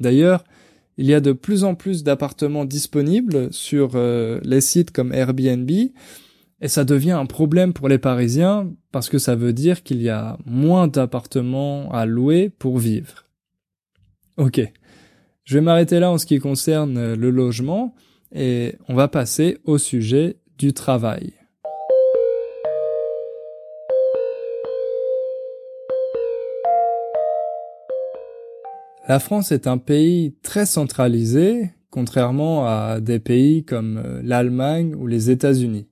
D'ailleurs, 0.00 0.42
il 0.96 1.06
y 1.06 1.14
a 1.14 1.20
de 1.20 1.32
plus 1.32 1.64
en 1.64 1.74
plus 1.74 2.04
d'appartements 2.04 2.64
disponibles 2.64 3.52
sur 3.52 3.92
euh, 3.94 4.40
les 4.44 4.60
sites 4.60 4.90
comme 4.90 5.12
Airbnb 5.12 5.70
et 5.70 6.68
ça 6.68 6.84
devient 6.84 7.12
un 7.12 7.26
problème 7.26 7.72
pour 7.72 7.88
les 7.88 7.98
Parisiens 7.98 8.70
parce 8.92 9.08
que 9.08 9.18
ça 9.18 9.34
veut 9.34 9.52
dire 9.52 9.82
qu'il 9.82 10.00
y 10.00 10.08
a 10.08 10.38
moins 10.46 10.88
d'appartements 10.88 11.92
à 11.92 12.06
louer 12.06 12.48
pour 12.48 12.78
vivre. 12.78 13.24
Ok, 14.36 14.60
je 15.44 15.54
vais 15.54 15.60
m'arrêter 15.60 16.00
là 16.00 16.10
en 16.10 16.18
ce 16.18 16.26
qui 16.26 16.38
concerne 16.38 17.14
le 17.14 17.30
logement 17.30 17.94
et 18.32 18.76
on 18.88 18.94
va 18.94 19.08
passer 19.08 19.58
au 19.64 19.78
sujet 19.78 20.36
du 20.58 20.72
travail. 20.72 21.34
La 29.06 29.18
France 29.18 29.52
est 29.52 29.66
un 29.66 29.76
pays 29.76 30.34
très 30.42 30.64
centralisé, 30.64 31.70
contrairement 31.90 32.66
à 32.66 33.00
des 33.00 33.18
pays 33.18 33.62
comme 33.64 33.98
euh, 33.98 34.22
l'Allemagne 34.24 34.94
ou 34.94 35.06
les 35.06 35.30
États-Unis. 35.30 35.88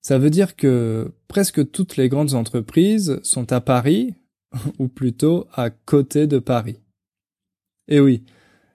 Ça 0.00 0.18
veut 0.18 0.30
dire 0.30 0.54
que 0.54 1.12
presque 1.26 1.72
toutes 1.72 1.96
les 1.96 2.08
grandes 2.08 2.34
entreprises 2.34 3.18
sont 3.24 3.52
à 3.52 3.60
Paris, 3.60 4.14
ou 4.78 4.86
plutôt 4.86 5.48
à 5.52 5.70
côté 5.70 6.28
de 6.28 6.38
Paris. 6.38 6.78
Et 7.88 7.98
oui, 7.98 8.22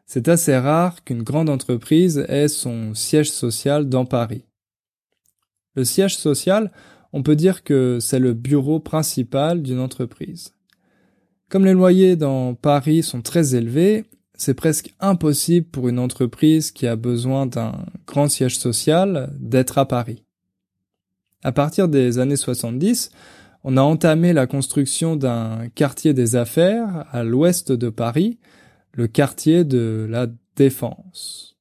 c'est 0.06 0.28
assez 0.28 0.58
rare 0.58 1.06
qu'une 1.06 1.24
grande 1.24 1.50
entreprise 1.50 2.26
ait 2.28 2.50
son 2.50 2.94
siège 2.94 3.32
social 3.32 3.88
dans 3.88 4.06
Paris. 4.06 4.44
Le 5.76 5.86
siège 5.86 6.18
social, 6.18 6.72
on 7.14 7.24
peut 7.24 7.38
dire 7.38 7.64
que 7.64 8.00
c'est 8.02 8.20
le 8.20 8.34
bureau 8.34 8.82
principal 8.82 9.62
d'une 9.62 9.80
entreprise. 9.80 10.54
Comme 11.50 11.66
les 11.66 11.74
loyers 11.74 12.16
dans 12.16 12.54
Paris 12.54 13.02
sont 13.02 13.24
très 13.24 13.56
élevés, 13.56 14.06
c'est 14.36 14.54
presque 14.54 14.94
impossible 15.00 15.66
pour 15.66 15.90
une 15.90 15.98
entreprise 15.98 16.70
qui 16.72 16.86
a 16.86 16.96
besoin 16.96 17.48
d'un 17.48 17.86
grand 18.06 18.30
siège 18.30 18.60
social 18.60 19.34
d'être 19.40 19.80
à 19.80 19.88
Paris. 19.88 20.24
À 21.44 21.52
partir 21.52 21.88
des 21.88 22.20
années 22.20 22.36
70, 22.36 23.10
on 23.64 23.78
a 23.78 23.82
entamé 23.82 24.32
la 24.32 24.46
construction 24.46 25.16
d'un 25.16 25.70
quartier 25.74 26.14
des 26.14 26.36
affaires 26.36 27.06
à 27.12 27.24
l'ouest 27.24 27.72
de 27.72 27.90
Paris, 27.90 28.38
le 28.94 29.08
quartier 29.08 29.64
de 29.64 30.06
la 30.08 30.28
Défense. 30.56 31.58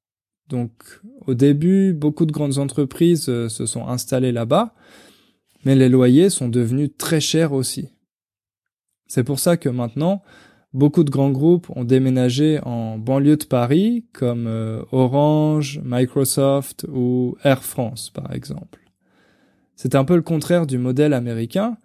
Donc 0.50 0.72
au 1.26 1.32
début, 1.32 1.94
beaucoup 1.94 2.26
de 2.26 2.32
grandes 2.32 2.58
entreprises 2.58 3.24
se 3.24 3.66
sont 3.66 3.88
installées 3.88 4.32
là-bas, 4.32 4.74
mais 5.64 5.76
les 5.76 5.88
loyers 5.88 6.28
sont 6.28 6.48
devenus 6.48 6.90
très 6.98 7.20
chers 7.20 7.52
aussi. 7.52 7.88
C'est 9.08 9.24
pour 9.24 9.38
ça 9.38 9.56
que 9.56 9.68
maintenant, 9.68 10.22
beaucoup 10.72 11.02
de 11.02 11.10
grands 11.10 11.30
groupes 11.30 11.70
ont 11.74 11.84
déménagé 11.84 12.60
en 12.62 12.98
banlieue 12.98 13.38
de 13.38 13.44
Paris, 13.44 14.04
comme 14.12 14.46
euh, 14.46 14.82
Orange, 14.92 15.80
Microsoft 15.82 16.86
ou 16.92 17.36
Air 17.42 17.64
France, 17.64 18.10
par 18.10 18.32
exemple. 18.32 18.80
C'est 19.74 19.94
un 19.94 20.04
peu 20.04 20.14
le 20.14 20.22
contraire 20.22 20.66
du 20.66 20.76
modèle 20.76 21.14
américain. 21.14 21.78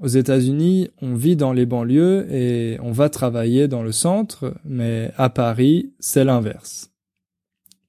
Aux 0.00 0.08
États-Unis, 0.08 0.88
on 1.00 1.14
vit 1.14 1.36
dans 1.36 1.52
les 1.52 1.66
banlieues 1.66 2.26
et 2.32 2.78
on 2.82 2.92
va 2.92 3.08
travailler 3.08 3.68
dans 3.68 3.82
le 3.82 3.92
centre, 3.92 4.54
mais 4.64 5.12
à 5.16 5.30
Paris, 5.30 5.92
c'est 5.98 6.24
l'inverse. 6.24 6.90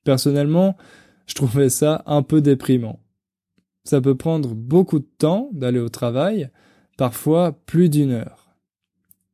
Personnellement, 0.03 0.77
je 1.25 1.35
trouvais 1.35 1.69
ça 1.69 2.03
un 2.05 2.21
peu 2.21 2.41
déprimant. 2.41 2.99
Ça 3.83 3.99
peut 4.01 4.15
prendre 4.15 4.53
beaucoup 4.53 4.99
de 4.99 5.07
temps 5.17 5.49
d'aller 5.53 5.79
au 5.79 5.89
travail, 5.89 6.49
parfois 6.97 7.53
plus 7.65 7.89
d'une 7.89 8.11
heure. 8.11 8.50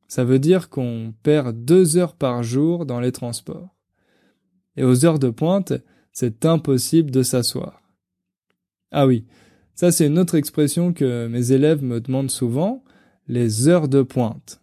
Ça 0.08 0.24
veut 0.24 0.38
dire 0.38 0.70
qu'on 0.70 1.14
perd 1.22 1.64
deux 1.64 1.98
heures 1.98 2.14
par 2.14 2.42
jour 2.42 2.86
dans 2.86 2.98
les 2.98 3.12
transports. 3.12 3.76
Et 4.76 4.82
aux 4.82 5.04
heures 5.04 5.18
de 5.18 5.28
pointe, 5.28 5.74
c'est 6.12 6.46
impossible 6.46 7.10
de 7.10 7.22
s'asseoir. 7.22 7.82
Ah 8.90 9.06
oui, 9.06 9.26
ça 9.74 9.92
c'est 9.92 10.06
une 10.06 10.18
autre 10.18 10.34
expression 10.34 10.92
que 10.92 11.28
mes 11.28 11.52
élèves 11.52 11.84
me 11.84 12.00
demandent 12.00 12.30
souvent, 12.30 12.82
les 13.26 13.68
heures 13.68 13.88
de 13.88 14.02
pointe. 14.02 14.60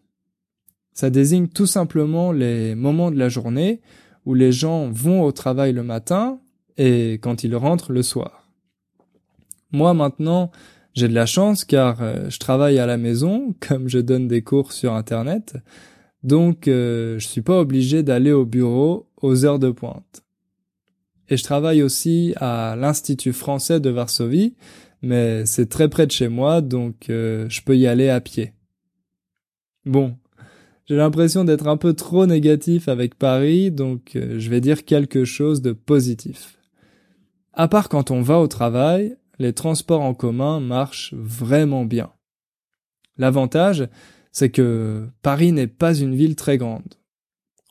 Ça 0.94 1.10
désigne 1.10 1.48
tout 1.48 1.68
simplement 1.68 2.32
les 2.32 2.74
moments 2.74 3.12
de 3.12 3.20
la 3.20 3.30
journée 3.30 3.82
où 4.26 4.34
les 4.34 4.52
gens 4.52 4.90
vont 4.90 5.22
au 5.22 5.32
travail 5.32 5.74
le 5.74 5.84
matin 5.84 6.40
et 6.78 7.14
quand 7.22 7.44
ils 7.44 7.56
rentrent 7.56 7.92
le 7.92 8.02
soir. 8.02 8.50
Moi 9.72 9.94
maintenant, 9.94 10.52
j'ai 10.96 11.10
de 11.10 11.14
la 11.14 11.26
chance 11.26 11.66
car 11.66 12.02
euh, 12.02 12.30
je 12.30 12.40
travaille 12.40 12.80
à 12.80 12.86
la 12.86 12.98
maison, 12.98 13.54
comme 13.68 13.88
je 13.90 14.00
donne 14.00 14.28
des 14.28 14.42
cours 14.42 14.72
sur 14.72 14.94
Internet, 14.94 15.58
donc 16.24 16.68
euh, 16.68 17.20
je 17.20 17.28
suis 17.28 17.42
pas 17.42 17.60
obligé 17.60 18.02
d'aller 18.02 18.32
au 18.32 18.46
bureau 18.46 19.08
aux 19.22 19.46
heures 19.46 19.60
de 19.60 19.70
pointe. 19.70 20.24
Et 21.28 21.38
je 21.38 21.44
travaille 21.44 21.84
aussi 21.84 22.34
à 22.38 22.76
l'Institut 22.76 23.34
français 23.34 23.80
de 23.80 23.90
Varsovie, 23.90 24.56
mais 25.02 25.46
c'est 25.46 25.68
très 25.68 25.90
près 25.90 26.08
de 26.08 26.12
chez 26.12 26.30
moi, 26.30 26.62
donc 26.62 27.10
euh, 27.10 27.46
je 27.50 27.62
peux 27.62 27.78
y 27.78 27.88
aller 27.88 28.10
à 28.10 28.22
pied. 28.22 28.54
Bon, 29.86 30.16
j'ai 30.88 30.96
l'impression 30.96 31.44
d'être 31.44 31.68
un 31.68 31.78
peu 31.78 31.94
trop 31.94 32.26
négatif 32.26 32.88
avec 32.88 33.16
Paris, 33.16 33.72
donc 33.72 34.12
je 34.16 34.50
vais 34.50 34.62
dire 34.62 34.86
quelque 34.86 35.26
chose 35.26 35.62
de 35.62 35.74
positif. 35.74 36.58
À 37.54 37.68
part 37.68 37.90
quand 37.90 38.12
on 38.12 38.22
va 38.22 38.40
au 38.40 38.48
travail, 38.48 39.16
les 39.40 39.54
transports 39.54 40.02
en 40.02 40.14
commun 40.14 40.60
marchent 40.60 41.14
vraiment 41.14 41.86
bien. 41.86 42.12
L'avantage, 43.18 43.88
c'est 44.32 44.50
que 44.50 45.08
Paris 45.22 45.52
n'est 45.52 45.68
pas 45.68 45.96
une 45.96 46.16
ville 46.16 46.36
très 46.36 46.58
grande. 46.58 46.96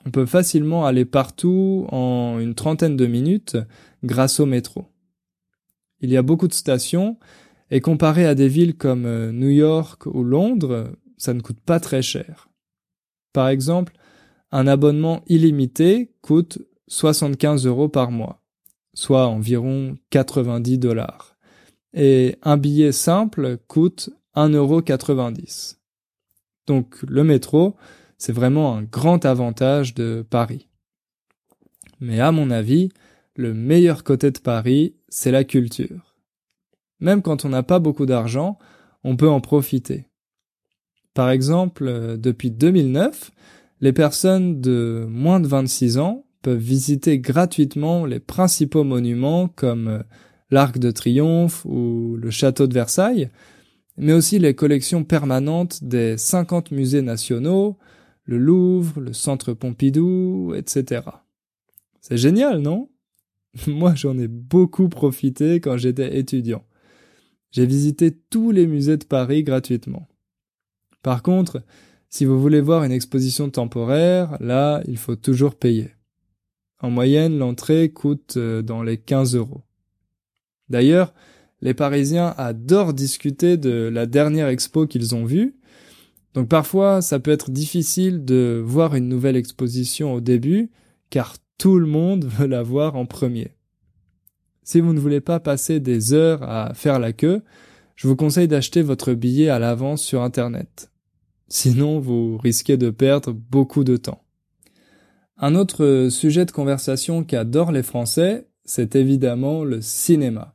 On 0.07 0.11
peut 0.11 0.27
facilement 0.27 0.87
aller 0.87 1.05
partout 1.05 1.87
en 1.91 2.39
une 2.39 2.55
trentaine 2.55 2.97
de 2.97 3.07
minutes 3.07 3.57
grâce 4.03 4.41
au 4.41 4.47
métro. 4.47 4.87
Il 6.01 6.11
y 6.11 6.17
a 6.17 6.23
beaucoup 6.23 6.49
de 6.49 6.55
stations 6.55 7.19
et 7.71 7.81
comparé 7.81 8.27
à 8.27 8.35
des 8.35 8.49
villes 8.49 8.77
comme 8.77 9.07
euh, 9.07 9.33
New 9.33 9.49
York 9.49 10.07
ou 10.07 10.23
Londres, 10.23 10.93
ça 11.17 11.33
ne 11.33 11.41
coûte 11.41 11.61
pas 11.61 11.81
très 11.81 12.03
cher. 12.03 12.49
Par 13.33 13.49
exemple, 13.49 13.95
un 14.53 14.67
abonnement 14.67 15.23
illimité 15.27 16.15
coûte 16.21 16.59
75 16.89 17.67
euros 17.67 17.89
par 17.89 18.11
mois, 18.11 18.43
soit 18.93 19.27
environ 19.27 19.97
90 20.11 20.79
dollars 20.79 21.34
et 21.95 22.37
un 22.43 22.57
billet 22.57 22.93
simple 22.93 23.57
coûte 23.69 24.11
1,90€. 24.37 25.77
Donc 26.67 26.97
le 27.07 27.25
métro, 27.25 27.77
c'est 28.19 28.33
vraiment 28.33 28.77
un 28.77 28.83
grand 28.83 29.25
avantage 29.25 29.95
de 29.95 30.27
Paris. 30.29 30.69
Mais 32.01 32.21
à 32.21 32.33
mon 32.33 32.51
avis, 32.51 32.91
le 33.37 33.55
meilleur 33.55 34.05
côté 34.05 34.31
de 34.31 34.39
Paris, 34.39 34.95
c'est 35.09 35.31
la 35.31 35.45
culture. 35.45 36.17
Même 37.01 37.23
quand 37.23 37.45
on 37.45 37.49
n'a 37.49 37.63
pas 37.63 37.79
beaucoup 37.79 38.07
d'argent, 38.07 38.59
on 39.05 39.17
peut 39.17 39.29
en 39.29 39.41
profiter. 39.41 40.07
Par 41.13 41.31
exemple, 41.31 42.17
depuis 42.19 42.51
2009, 42.51 43.31
les 43.81 43.93
personnes 43.93 44.61
de 44.61 45.07
moins 45.09 45.41
de 45.41 45.47
26 45.47 45.99
ans 45.99 46.27
peuvent 46.43 46.59
visiter 46.59 47.19
gratuitement 47.19 48.05
les 48.05 48.21
principaux 48.21 48.85
monuments 48.85 49.49
comme 49.49 50.03
l'Arc 50.55 50.79
de 50.79 50.93
Triomphe 50.93 51.65
ou 51.65 52.17
le 52.17 52.31
Château 52.31 52.69
de 52.69 52.75
Versailles, 52.75 53.29
mais 53.97 54.13
aussi 54.13 54.39
les 54.39 54.55
collections 54.55 55.03
permanentes 55.03 55.83
des 55.83 56.17
50 56.17 56.71
musées 56.71 57.03
nationaux, 57.03 57.77
le 58.23 58.39
Louvre, 58.39 59.01
le 59.01 59.13
Centre 59.13 59.53
Pompidou, 59.53 60.55
etc. 60.55 61.03
C'est 62.01 62.17
génial, 62.17 62.61
non? 62.61 62.89
Moi, 63.67 63.97
j'en 63.97 64.17
ai 64.17 64.29
beaucoup 64.29 64.89
profité 64.89 65.61
quand 65.61 65.77
j'étais 65.77 66.19
étudiant. 66.19 66.63
J'ai 67.51 67.67
visité 67.67 68.17
tous 68.31 68.53
les 68.53 68.69
musées 68.69 68.97
de 68.97 69.05
Paris 69.05 69.43
gratuitement. 69.43 70.07
Par 71.03 71.23
contre, 71.23 71.65
si 72.11 72.25
vous 72.25 72.41
voulez 72.41 72.61
voir 72.61 72.85
une 72.85 72.93
exposition 72.93 73.51
temporaire, 73.51 74.37
là, 74.39 74.83
il 74.87 74.99
faut 74.99 75.17
toujours 75.17 75.57
payer. 75.57 75.91
En 76.79 76.91
moyenne, 76.91 77.39
l'entrée 77.39 77.91
coûte 77.91 78.37
euh, 78.37 78.63
dans 78.63 78.85
les 78.85 78.99
15 78.99 79.35
euros. 79.35 79.63
D'ailleurs, 80.69 81.15
les 81.61 81.75
Parisiens 81.75 82.35
adorent 82.37 82.95
discuter 82.95 83.57
de 83.57 83.91
la 83.93 84.07
dernière 84.07 84.49
expo 84.49 84.87
qu'ils 84.87 85.15
ont 85.15 85.25
vue, 85.25 85.57
Donc 86.35 86.49
parfois, 86.49 87.01
ça 87.01 87.21
peut 87.21 87.31
être 87.31 87.51
difficile 87.51 88.25
de 88.25 88.61
voir 88.65 88.97
une 88.97 89.09
nouvelle 89.09 89.37
exposition 89.37 90.13
au 90.13 90.21
début, 90.21 90.71
car 91.11 91.37
tout 91.59 91.79
le 91.79 91.87
monde 91.87 92.25
veut 92.39 92.47
la 92.47 92.63
voir 92.63 92.97
en 92.97 93.07
premier. 93.07 93.53
Si 94.63 94.81
vous 94.81 94.93
ne 94.93 95.01
voulez 95.01 95.21
pas 95.21 95.41
passer 95.41 95.79
des 95.79 96.13
heures 96.13 96.43
à 96.43 96.75
faire 96.75 96.99
la 96.99 97.13
queue, 97.13 97.43
je 97.97 98.09
vous 98.09 98.17
conseille 98.17 98.49
d'acheter 98.49 98.83
votre 98.83 99.15
billet 99.15 99.49
à 99.49 99.59
l'avance 99.59 100.03
sur 100.03 100.23
Internet. 100.23 100.91
Sinon, 101.49 102.01
vous 102.01 102.39
risquez 102.39 102.77
de 102.77 102.91
perdre 102.91 103.33
beaucoup 103.33 103.85
de 103.85 103.97
temps. 103.97 104.25
Un 105.37 105.55
autre 105.55 106.09
sujet 106.11 106.45
de 106.45 106.51
conversation 106.51 107.25
qu'adorent 107.25 107.73
les 107.73 107.83
Français, 107.83 108.49
c'est 108.65 108.97
évidemment 108.97 109.65
le 109.65 109.81
cinéma. 109.81 110.54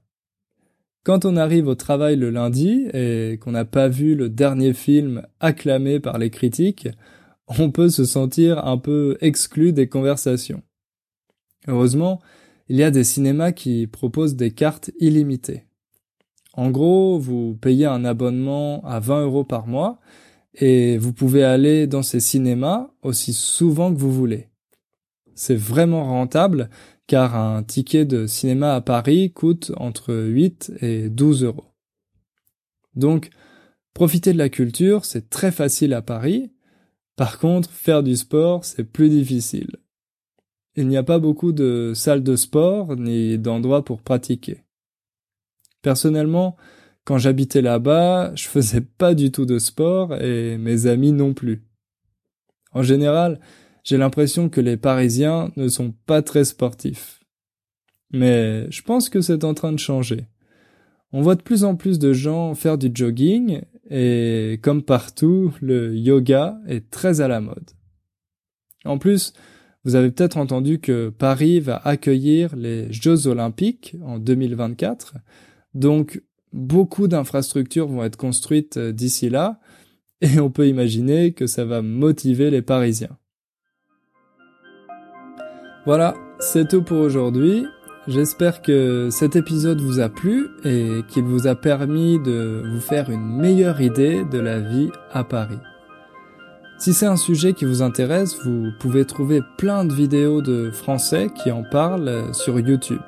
Quand 1.04 1.26
on 1.26 1.38
arrive 1.38 1.68
au 1.68 1.76
travail 1.76 2.18
le 2.18 2.30
lundi 2.30 2.88
et 2.94 3.38
qu'on 3.42 3.52
n'a 3.52 3.66
pas 3.66 3.88
vu 3.88 4.16
le 4.16 4.30
dernier 4.30 4.74
film 4.74 5.26
acclamé 5.40 6.00
par 6.00 6.18
les 6.18 6.30
critiques, 6.30 6.90
on 7.48 7.72
peut 7.72 7.90
se 7.90 8.06
sentir 8.06 8.66
un 8.66 8.78
peu 8.78 9.18
exclu 9.22 9.74
des 9.74 9.88
conversations. 9.88 10.62
Heureusement, 11.68 12.22
il 12.68 12.76
y 12.76 12.84
a 12.84 12.92
des 12.92 13.04
cinémas 13.04 13.52
qui 13.52 13.88
proposent 13.88 14.36
des 14.36 14.52
cartes 14.52 14.92
illimitées. 15.00 15.66
En 16.54 16.70
gros, 16.70 17.18
vous 17.18 17.56
payez 17.56 17.86
un 17.86 18.06
abonnement 18.06 18.84
à 18.86 19.00
20 19.00 19.24
euros 19.24 19.44
par 19.44 19.68
mois 19.68 20.00
et 20.54 20.98
vous 20.98 21.14
pouvez 21.14 21.44
aller 21.44 21.88
dans 21.88 22.04
ces 22.04 22.20
cinémas 22.20 22.90
aussi 23.02 23.34
souvent 23.34 23.94
que 23.94 24.00
vous 24.00 24.12
voulez. 24.12 24.50
C'est 25.36 25.56
vraiment 25.56 26.04
rentable 26.04 26.70
car 27.10 27.36
un 27.36 27.64
ticket 27.64 28.06
de 28.06 28.28
cinéma 28.28 28.76
à 28.76 28.82
Paris 28.82 29.34
coûte 29.34 29.72
entre 29.78 30.14
8 30.14 30.74
et 30.82 31.10
12 31.10 31.44
euros. 31.44 31.66
Donc, 32.94 33.32
profiter 33.96 34.32
de 34.32 34.38
la 34.38 34.50
culture, 34.50 35.06
c'est 35.06 35.28
très 35.28 35.52
facile 35.52 35.96
à 35.96 36.04
Paris. 36.04 36.54
Par 37.16 37.40
contre, 37.40 37.72
faire 37.72 38.04
du 38.04 38.16
sport, 38.16 38.64
c'est 38.64 38.84
plus 38.84 39.10
difficile. 39.10 39.78
Il 40.76 40.88
n'y 40.88 40.98
a 40.98 41.04
pas 41.04 41.18
beaucoup 41.18 41.52
de 41.52 41.94
salles 41.96 42.22
de 42.22 42.36
sport 42.36 42.96
ni 42.96 43.40
d'endroits 43.40 43.84
pour 43.84 44.04
pratiquer. 44.04 44.64
Personnellement, 45.82 46.58
quand 47.06 47.18
j'habitais 47.18 47.64
là-bas, 47.64 48.36
je 48.36 48.48
faisais 48.48 48.82
pas 48.82 49.16
du 49.16 49.32
tout 49.32 49.48
de 49.48 49.58
sport 49.58 50.14
et 50.22 50.60
mes 50.60 50.86
amis 50.86 51.12
non 51.12 51.34
plus. 51.34 51.64
En 52.72 52.84
général, 52.84 53.40
j'ai 53.84 53.98
l'impression 53.98 54.50
que 54.50 54.62
les 54.62 54.78
Parisiens 54.78 55.52
ne 55.56 55.68
sont 55.68 55.94
pas 56.06 56.22
très 56.22 56.46
sportifs. 56.46 57.20
Mais 58.12 58.70
je 58.72 58.82
pense 58.82 59.10
que 59.10 59.22
c'est 59.22 59.44
en 59.44 59.54
train 59.54 59.72
de 59.72 59.80
changer. 59.80 60.26
On 61.12 61.22
voit 61.22 61.36
de 61.36 61.42
plus 61.42 61.64
en 61.64 61.76
plus 61.76 62.00
de 62.00 62.14
gens 62.14 62.54
faire 62.56 62.78
du 62.78 62.92
jogging 62.94 63.62
et 63.90 64.60
comme 64.62 64.84
partout, 64.84 65.54
le 65.62 65.96
yoga 65.96 66.60
est 66.68 66.90
très 66.90 67.22
à 67.22 67.28
la 67.28 67.42
mode. 67.42 67.72
En 68.86 68.98
plus, 68.98 69.34
vous 69.84 69.96
avez 69.96 70.12
peut-être 70.12 70.38
entendu 70.38 70.80
que 70.80 71.10
Paris 71.10 71.60
va 71.60 71.78
accueillir 71.78 72.56
les 72.56 72.92
Jeux 72.92 73.28
olympiques 73.28 73.96
en 74.04 74.20
2024. 74.20 75.16
Donc, 75.74 76.22
beaucoup 76.54 77.08
d'infrastructures 77.08 77.88
vont 77.88 78.04
être 78.04 78.18
construites 78.18 78.78
euh, 78.78 78.92
d'ici 78.92 79.30
là 79.30 79.60
et 80.22 80.40
on 80.40 80.50
peut 80.50 80.68
imaginer 80.68 81.34
que 81.34 81.48
ça 81.48 81.66
va 81.66 81.82
motiver 81.82 82.50
les 82.50 82.62
Parisiens. 82.62 83.18
Voilà, 85.86 86.14
c'est 86.40 86.68
tout 86.68 86.82
pour 86.82 87.00
aujourd'hui. 87.00 87.66
J'espère 88.08 88.62
que 88.62 89.10
cet 89.12 89.36
épisode 89.36 89.80
vous 89.82 90.00
a 90.00 90.10
plu 90.10 90.50
et 90.64 91.04
qu'il 91.08 91.24
vous 91.24 91.48
a 91.48 91.56
permis 91.56 92.20
de 92.20 92.64
vous 92.74 92.82
faire 92.82 93.10
une 93.10 93.38
meilleure 93.38 93.82
idée 93.82 94.26
de 94.26 94.40
la 94.40 94.60
vie 94.60 94.90
à 95.14 95.24
Paris. 95.24 95.60
Si 96.80 96.94
c'est 96.94 97.06
un 97.06 97.18
sujet 97.18 97.54
qui 97.54 97.66
vous 97.66 97.82
intéresse, 97.82 98.38
vous 98.44 98.72
pouvez 98.80 99.06
trouver 99.06 99.42
plein 99.58 99.86
de 99.86 99.94
vidéos 99.94 100.42
de 100.42 100.72
français 100.72 101.30
qui 101.36 101.52
en 101.52 101.64
parlent 101.64 102.34
sur 102.34 102.60
YouTube. 102.60 103.02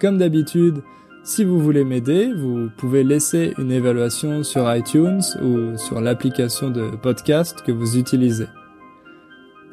Comme 0.00 0.18
d'habitude, 0.18 0.82
si 1.24 1.44
vous 1.44 1.58
voulez 1.58 1.84
m'aider, 1.84 2.32
vous 2.32 2.68
pouvez 2.76 3.04
laisser 3.04 3.54
une 3.58 3.70
évaluation 3.70 4.42
sur 4.42 4.72
iTunes 4.74 5.22
ou 5.42 5.76
sur 5.76 6.00
l'application 6.00 6.70
de 6.70 6.90
podcast 7.02 7.62
que 7.62 7.72
vous 7.72 7.96
utilisez 7.96 8.46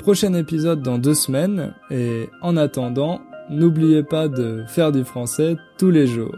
prochain 0.07 0.35
épisode 0.35 0.81
dans 0.81 0.99
deux 0.99 1.15
semaines 1.15 1.73
et 1.91 2.29
en 2.41 2.55
attendant, 2.55 3.19
n'oubliez 3.49 4.03
pas 4.03 4.29
de 4.29 4.63
faire 4.65 4.93
du 4.93 5.03
français 5.03 5.57
tous 5.77 5.91
les 5.91 6.07
jours. 6.07 6.37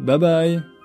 Bye 0.00 0.18
bye 0.18 0.75